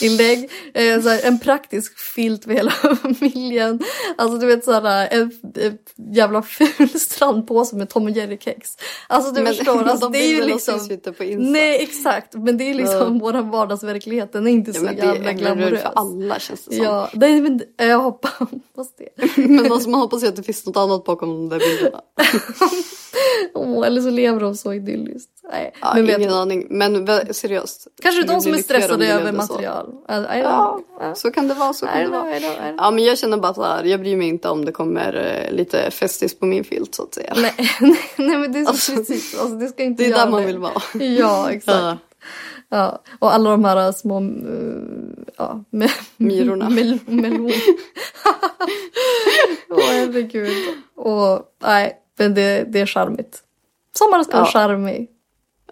[0.00, 0.50] inlägg.
[0.74, 3.80] Eh, så här, en praktisk filt med hela familjen.
[4.16, 5.33] Alltså du vet en, en
[6.12, 8.76] jävla ful strandpåse med Tom och Jerry-kex.
[9.08, 10.78] Alltså du Men- förstår, alltså, de det är ju liksom...
[10.78, 11.50] syns ju inte på Insta.
[11.50, 14.32] Nej exakt, men det är liksom vår vardagsverklighet.
[14.32, 15.80] Den är inte Ja, så men det jävla är glamorös.
[15.82, 16.84] för alla känns det som.
[16.84, 18.32] Ja, det, men, jag hoppas
[18.98, 19.36] det.
[19.36, 22.00] Men alltså, man hoppas ju att det finns något annat bakom de där bilderna.
[23.54, 25.30] Åh, eller så lever de så idylliskt.
[25.50, 26.66] Nej, Ja, men vet ingen du, aning.
[26.70, 27.86] Men seriöst.
[28.02, 29.86] kanske de som är stressade över material.
[30.08, 31.14] Don't Ja, know.
[31.14, 31.72] så kan det vara.
[31.72, 32.36] Så kan I det know, vara.
[32.36, 32.74] I don't, I don't.
[32.78, 33.84] Ja, men jag känner bara så här.
[33.84, 37.14] Jag bryr mig inte om det kommer eh, lite festis på min filt så att
[37.14, 37.32] säga.
[37.36, 37.54] Nej,
[38.16, 40.40] nej men det är så Alltså, precis, alltså, det ska inte det är där man
[40.40, 40.46] det.
[40.46, 40.82] vill vara.
[41.04, 41.78] Ja, exakt.
[41.78, 41.98] Ja.
[42.68, 43.02] Ja.
[43.18, 46.70] Och alla de här små, uh, ja, me- Myrorna.
[46.70, 47.46] Mel, melon.
[49.70, 50.52] Åh herregud.
[50.96, 53.40] Och nej, men det, det är charmigt.
[53.98, 54.60] Sommaren ska vara Ja.
[54.60, 55.08] charmig.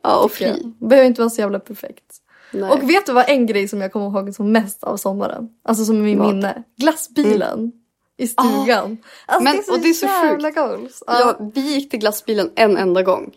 [0.03, 0.33] Ja, och jag.
[0.57, 0.73] fri.
[0.81, 2.05] Behöver inte vara så jävla perfekt.
[2.53, 2.71] Nej.
[2.71, 5.49] Och vet du vad en grej som jag kommer ihåg som mest av sommaren?
[5.65, 6.35] Alltså som är min Vad?
[6.35, 6.63] minne.
[6.79, 7.73] Glassbilen.
[8.17, 8.99] I stugan.
[9.27, 11.03] Alltså Men- det är så, och det är så jävla goals.
[11.07, 11.19] Ja.
[11.39, 13.31] Ja, vi gick till glassbilen en enda gång.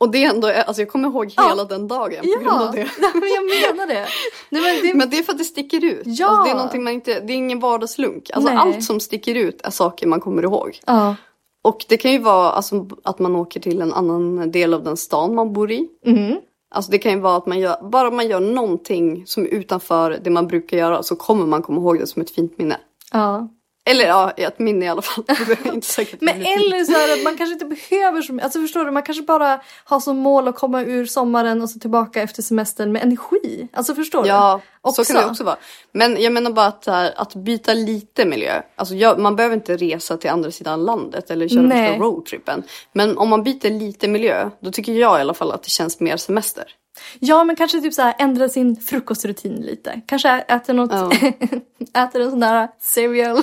[0.00, 2.70] Och det är ändå, alltså jag kommer ihåg hela den dagen på grund av Ja,
[2.72, 2.88] det.
[3.00, 3.44] Nej, men jag
[3.76, 4.06] menar det.
[4.50, 6.02] Nej, men det Men det är för att det sticker ut.
[6.04, 6.26] Ja.
[6.28, 8.30] Alltså det är man inte, det är ingen vardagslunk.
[8.34, 8.58] Alltså Nej.
[8.58, 10.80] allt som sticker ut är saker man kommer ihåg.
[10.86, 11.16] ja.
[11.68, 14.96] Och det kan ju vara alltså, att man åker till en annan del av den
[14.96, 15.88] stan man bor i.
[16.06, 16.40] Mhm.
[16.70, 20.18] Alltså det kan ju vara att man gör, bara man gör någonting som är utanför
[20.24, 22.76] det man brukar göra så kommer man komma ihåg det som ett fint minne.
[23.12, 23.48] ja.
[23.90, 25.24] Eller ja, ett minne i alla fall.
[25.64, 28.44] Inte säkert Men eller så här att man kanske inte behöver så mycket.
[28.44, 31.78] Alltså förstår du, man kanske bara har som mål att komma ur sommaren och så
[31.78, 33.68] tillbaka efter semestern med energi.
[33.72, 34.28] Alltså förstår du?
[34.28, 35.04] Ja, Också.
[35.04, 35.56] så kan det också vara.
[35.92, 38.62] Men jag menar bara att, här, att byta lite miljö.
[38.76, 41.88] Alltså jag, man behöver inte resa till andra sidan landet eller köra Nej.
[41.88, 42.62] första roadtrippen.
[42.92, 46.00] Men om man byter lite miljö, då tycker jag i alla fall att det känns
[46.00, 46.64] mer semester.
[47.18, 50.00] Ja, men kanske typ så här ändra sin frukostrutin lite.
[50.06, 51.10] Kanske äter något, Ja.
[52.04, 53.36] äter en sån där cereal.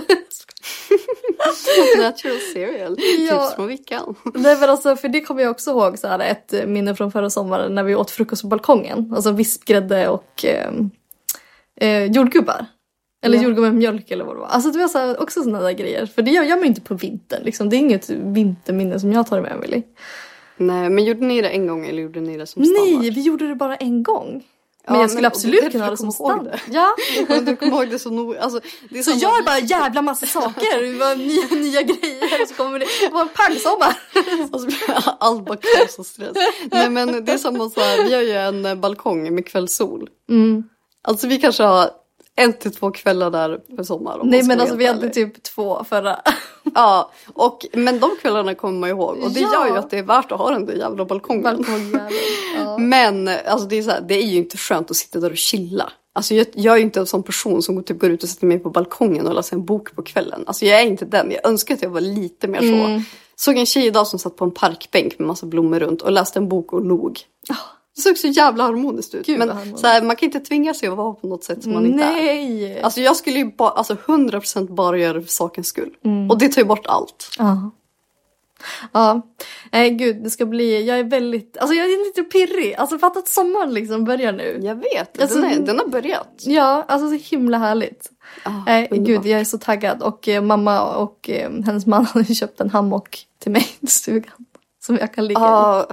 [1.98, 2.96] Natural cereal,
[3.30, 3.38] Ja.
[3.48, 4.16] tips från Vickan.
[4.34, 7.30] Nej men alltså för det kommer jag också ihåg så här ett minne från förra
[7.30, 9.14] sommaren när vi åt frukost på balkongen.
[9.16, 10.72] Alltså vispgrädde och eh,
[11.82, 12.66] eh, jordgubbar.
[13.26, 13.44] Eller Ja.
[13.44, 14.48] jordgubbar med mjölk eller vad det var.
[14.48, 16.06] Alltså det var så här, också sådana där grejer.
[16.06, 17.70] För det gör man ju inte på vintern liksom.
[17.70, 19.84] Det är inget vinterminne som jag tar med Emily.
[20.58, 23.14] Nej, men gjorde ni det en gång eller gjorde ni det som Nej, standard?
[23.14, 24.44] vi gjorde det bara en gång.
[24.88, 26.60] Men Ja, jag skulle men- absolut kunna ha det som standard.
[26.72, 26.96] Ja.
[27.42, 28.42] Du kommer ihåg det så noga.
[28.42, 30.82] Alltså, det är Så gör bara jävla massa saker.
[31.18, 33.98] Nya, nya grejer och så kommer det vara en pangsommar.
[34.52, 34.78] Och så blir
[35.20, 36.38] allt bara kaos och stress.
[36.72, 40.10] Nej men det är samma så här, vi har ju en balkong med kvällssol.
[40.30, 40.64] Mm.
[41.02, 41.90] Alltså vi kanske har
[42.36, 44.20] en till två kvällar där per sommar.
[44.20, 46.20] om Nej men alltså vi hade typ två förra.
[46.76, 49.18] Ja, och, men de kvällarna kommer man ihåg.
[49.24, 49.54] Och det Ja.
[49.54, 51.44] gör ju att det är värt att ha den där jävla balkongen.
[51.44, 52.10] Balkongjäveln.
[52.60, 52.78] Ja.
[52.78, 55.38] Men alltså det, är så här, det är ju inte skönt att sitta där och
[55.38, 55.92] chilla.
[56.14, 58.30] Alltså jag, jag är ju inte en sån person som går- typ går ut och
[58.30, 60.44] sätter mig på balkongen och läser en bok på kvällen.
[60.48, 61.32] Alltså jag är inte den.
[61.32, 63.04] Jag önskar att jag var lite mer så.
[63.36, 66.40] Såg en tjej idag som satt på en parkbänk med massa blommor runt och läste
[66.40, 67.20] en bok och log.
[67.96, 69.26] Det såg så jävla harmoniskt ut.
[69.26, 69.80] Gud, Men harmoniskt.
[69.80, 72.04] så här, man kan inte tvinga sig att vara på något sätt som man inte
[72.04, 72.84] är.
[72.84, 75.94] Alltså jag skulle ju bara, alltså 100% bara göra det för sakens skull.
[76.06, 76.32] Mm.
[76.32, 77.30] Och det tar ju bort allt.
[77.38, 77.72] Ja.
[78.92, 79.22] Ja,
[79.72, 82.76] nej gud det ska bli, jag är väldigt, alltså jag är lite pirrig.
[82.76, 84.60] Alltså fatta att sommaren liksom börjar nu.
[84.64, 86.30] Jag vet, Alltså, den, är, den har börjat.
[86.40, 88.12] Ja, alltså så himla härligt.
[88.44, 89.08] Ah, Nej underbart.
[89.24, 92.70] gud jag är så taggad och eh, mamma och eh, hennes man ju köpt en
[92.70, 94.45] hammock till mig i stugan.
[94.86, 95.44] Som jag kan ligga i.
[95.44, 95.88] Ja,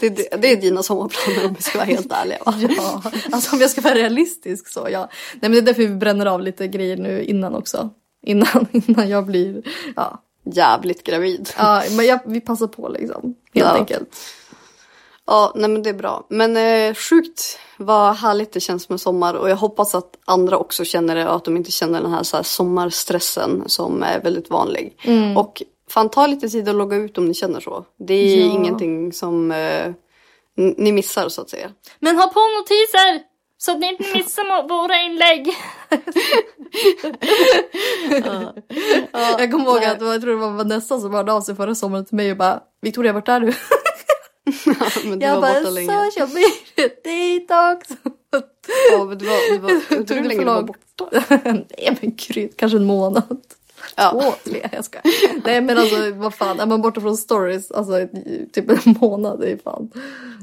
[0.00, 2.38] det, det, det är dina sommarplaner om vi ska vara helt ärliga.
[2.76, 5.00] Ja, alltså om jag ska vara realistisk så ja.
[5.32, 7.90] Nej men det är därför vi bränner av lite grejer nu innan också.
[8.26, 9.62] Innan, innan jag blir,
[9.96, 10.22] ja.
[10.44, 11.50] Jävligt gravid.
[11.58, 13.22] ja men jag, vi passar på liksom.
[13.22, 13.72] Helt Ja.
[13.76, 14.16] enkelt.
[15.26, 16.26] Ja, nej men det är bra.
[16.28, 20.84] Men eh, sjukt vad härligt det känns med sommar och jag hoppas att andra också
[20.84, 24.50] känner det och att de inte känner den här, så här sommarstressen som är väldigt
[24.50, 24.96] vanlig.
[25.02, 25.36] Mm.
[25.36, 27.84] Och fan ta lite tid att logga ut om ni känner så.
[27.98, 28.52] Det är Ja.
[28.52, 29.92] ingenting som eh,
[30.54, 31.70] ni missar så att säga.
[31.98, 33.30] Men ha på notiser!
[33.58, 35.56] Så att ni inte missar våra inlägg.
[39.38, 41.56] jag kommer ihåg att det var, jag tror det var Vanessa som hörde av sig
[41.56, 43.46] förra sommaren till mig och bara Victoria vart är du?
[45.04, 46.10] men du Jag var bara borta länge.
[46.10, 47.88] social media detox.
[48.92, 49.68] Ja, men du var, du var,
[50.04, 50.96] det hur länge för du var långt?
[50.96, 51.24] borta?
[51.78, 53.40] Nej men gud, kanske en månad.
[53.96, 54.10] Ja.
[54.10, 54.98] Två, tre, jag ska.
[55.44, 57.92] Nej men alltså vad fan, är man borta från stories, alltså
[58.52, 59.90] typ en månad, är fan.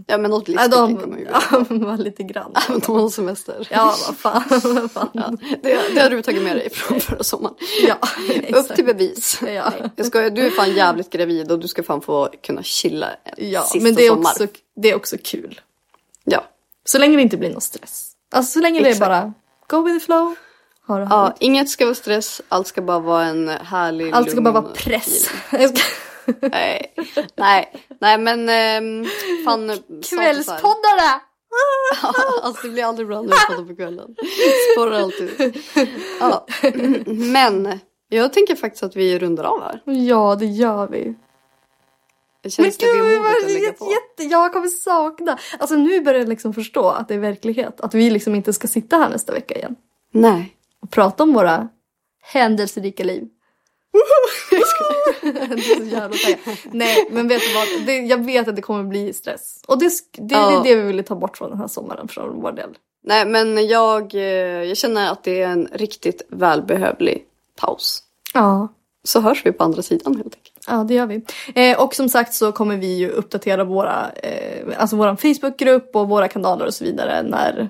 [0.07, 2.51] Ja men något listigt kan man ju ja, men lite grann.
[2.69, 3.67] Men de har semester.
[3.71, 4.43] Ja vad fan,
[4.75, 5.09] vad fan.
[5.13, 5.31] Ja,
[5.63, 7.55] det, det har du tagit med dig från förra sommaren.
[7.87, 7.95] Ja,
[8.29, 8.75] Upp exakt.
[8.75, 9.41] till bevis.
[9.47, 9.73] Ja.
[9.95, 13.51] Jag ska, du är fan jävligt gravid och du ska fan få kunna chilla en
[13.51, 14.31] Ja, sista men det är, sommar.
[14.31, 15.61] också, det är också kul.
[16.23, 16.43] Ja.
[16.85, 18.11] Så länge det inte blir någon stress.
[18.31, 19.09] Alltså så länge det är Exakt.
[19.09, 19.33] bara
[19.67, 20.35] go with the flow.
[20.87, 24.41] Ha det ja, inget ska vara stress, allt ska bara vara en härlig Allt ska
[24.41, 25.29] bara vara press.
[26.41, 26.93] Nej,
[27.35, 29.05] nej, nej men ehm,
[29.45, 29.67] fan.
[30.09, 31.21] Kvällspoddarna!
[32.43, 34.15] alltså det blir aldrig bra när vi poddar på kvällen.
[34.73, 35.57] Spårar alltid.
[36.19, 36.45] Ja.
[37.07, 37.79] Men
[38.09, 39.81] jag tänker faktiskt att vi rundar av här.
[39.85, 41.15] Ja, det gör vi.
[42.49, 45.37] Känns det gud, vad jätte, jätte, jag kommer sakna.
[45.59, 47.81] Alltså nu börjar jag liksom förstå att det är verklighet.
[47.81, 49.75] Att vi liksom inte ska sitta här nästa vecka igen.
[50.13, 50.56] Nej.
[50.83, 51.67] Och prata om våra
[52.33, 53.27] händelserika liv.
[55.21, 56.37] Det.
[56.71, 57.85] Nej, men vet du vad?
[57.85, 59.61] Det, jag vet att det kommer bli stress.
[59.67, 59.85] Och det,
[60.17, 60.59] det, det Ja.
[60.59, 62.69] är det vi ville ta bort från den här sommaren från vår del.
[63.03, 64.21] Nej men jag, eh,
[64.63, 67.23] jag känner att det är en riktigt välbehövlig
[67.55, 68.03] paus.
[68.33, 68.67] Ja.
[69.03, 70.65] Så hörs vi på andra sidan helt enkelt.
[70.67, 71.21] Ja, det gör vi.
[71.55, 76.09] Eh, och som sagt så kommer vi ju uppdatera våra, eh, alltså våran Facebookgrupp och
[76.09, 77.69] våra kanaler och så vidare när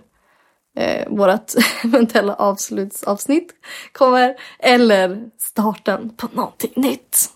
[0.77, 3.53] eh, vårat eventuella avslutsavsnitt
[3.91, 4.35] kommer.
[4.59, 7.29] Eller starten på någonting nytt.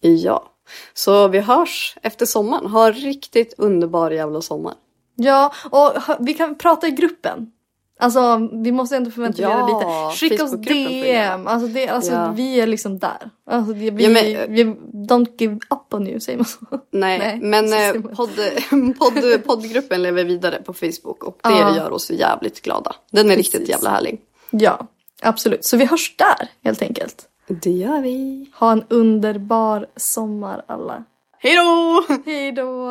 [0.00, 0.50] Ja.
[0.94, 2.66] Så vi hörs efter sommaren.
[2.66, 4.74] Ha riktigt underbar jävla sommar.
[5.16, 7.50] Ja, och vi kan prata i gruppen.
[7.98, 10.18] Alltså vi måste ändå förventilera Ja, lite.
[10.20, 10.52] Skicka oss.
[10.52, 11.46] DM.
[11.46, 12.32] Alltså, det, alltså Ja.
[12.36, 13.30] vi är liksom där.
[13.50, 14.64] Alltså, vi, Ja, men- vi
[15.08, 16.58] don't give up on you, säger man så?
[16.90, 18.30] Nej, Nej, men eh, podd,
[18.98, 21.76] podd, poddgruppen lever vidare på Facebook och det Ja.
[21.76, 22.94] gör oss jävligt glada.
[23.10, 23.68] Den är riktigt Precis.
[23.68, 24.20] jävla härlig.
[24.50, 24.86] Ja,
[25.22, 25.64] absolut.
[25.64, 27.24] Så vi hörs där helt enkelt.
[27.48, 28.46] Det gör vi.
[28.54, 31.04] Ha en underbar sommar alla.
[31.38, 32.04] Hej då!
[32.26, 32.90] Hej då!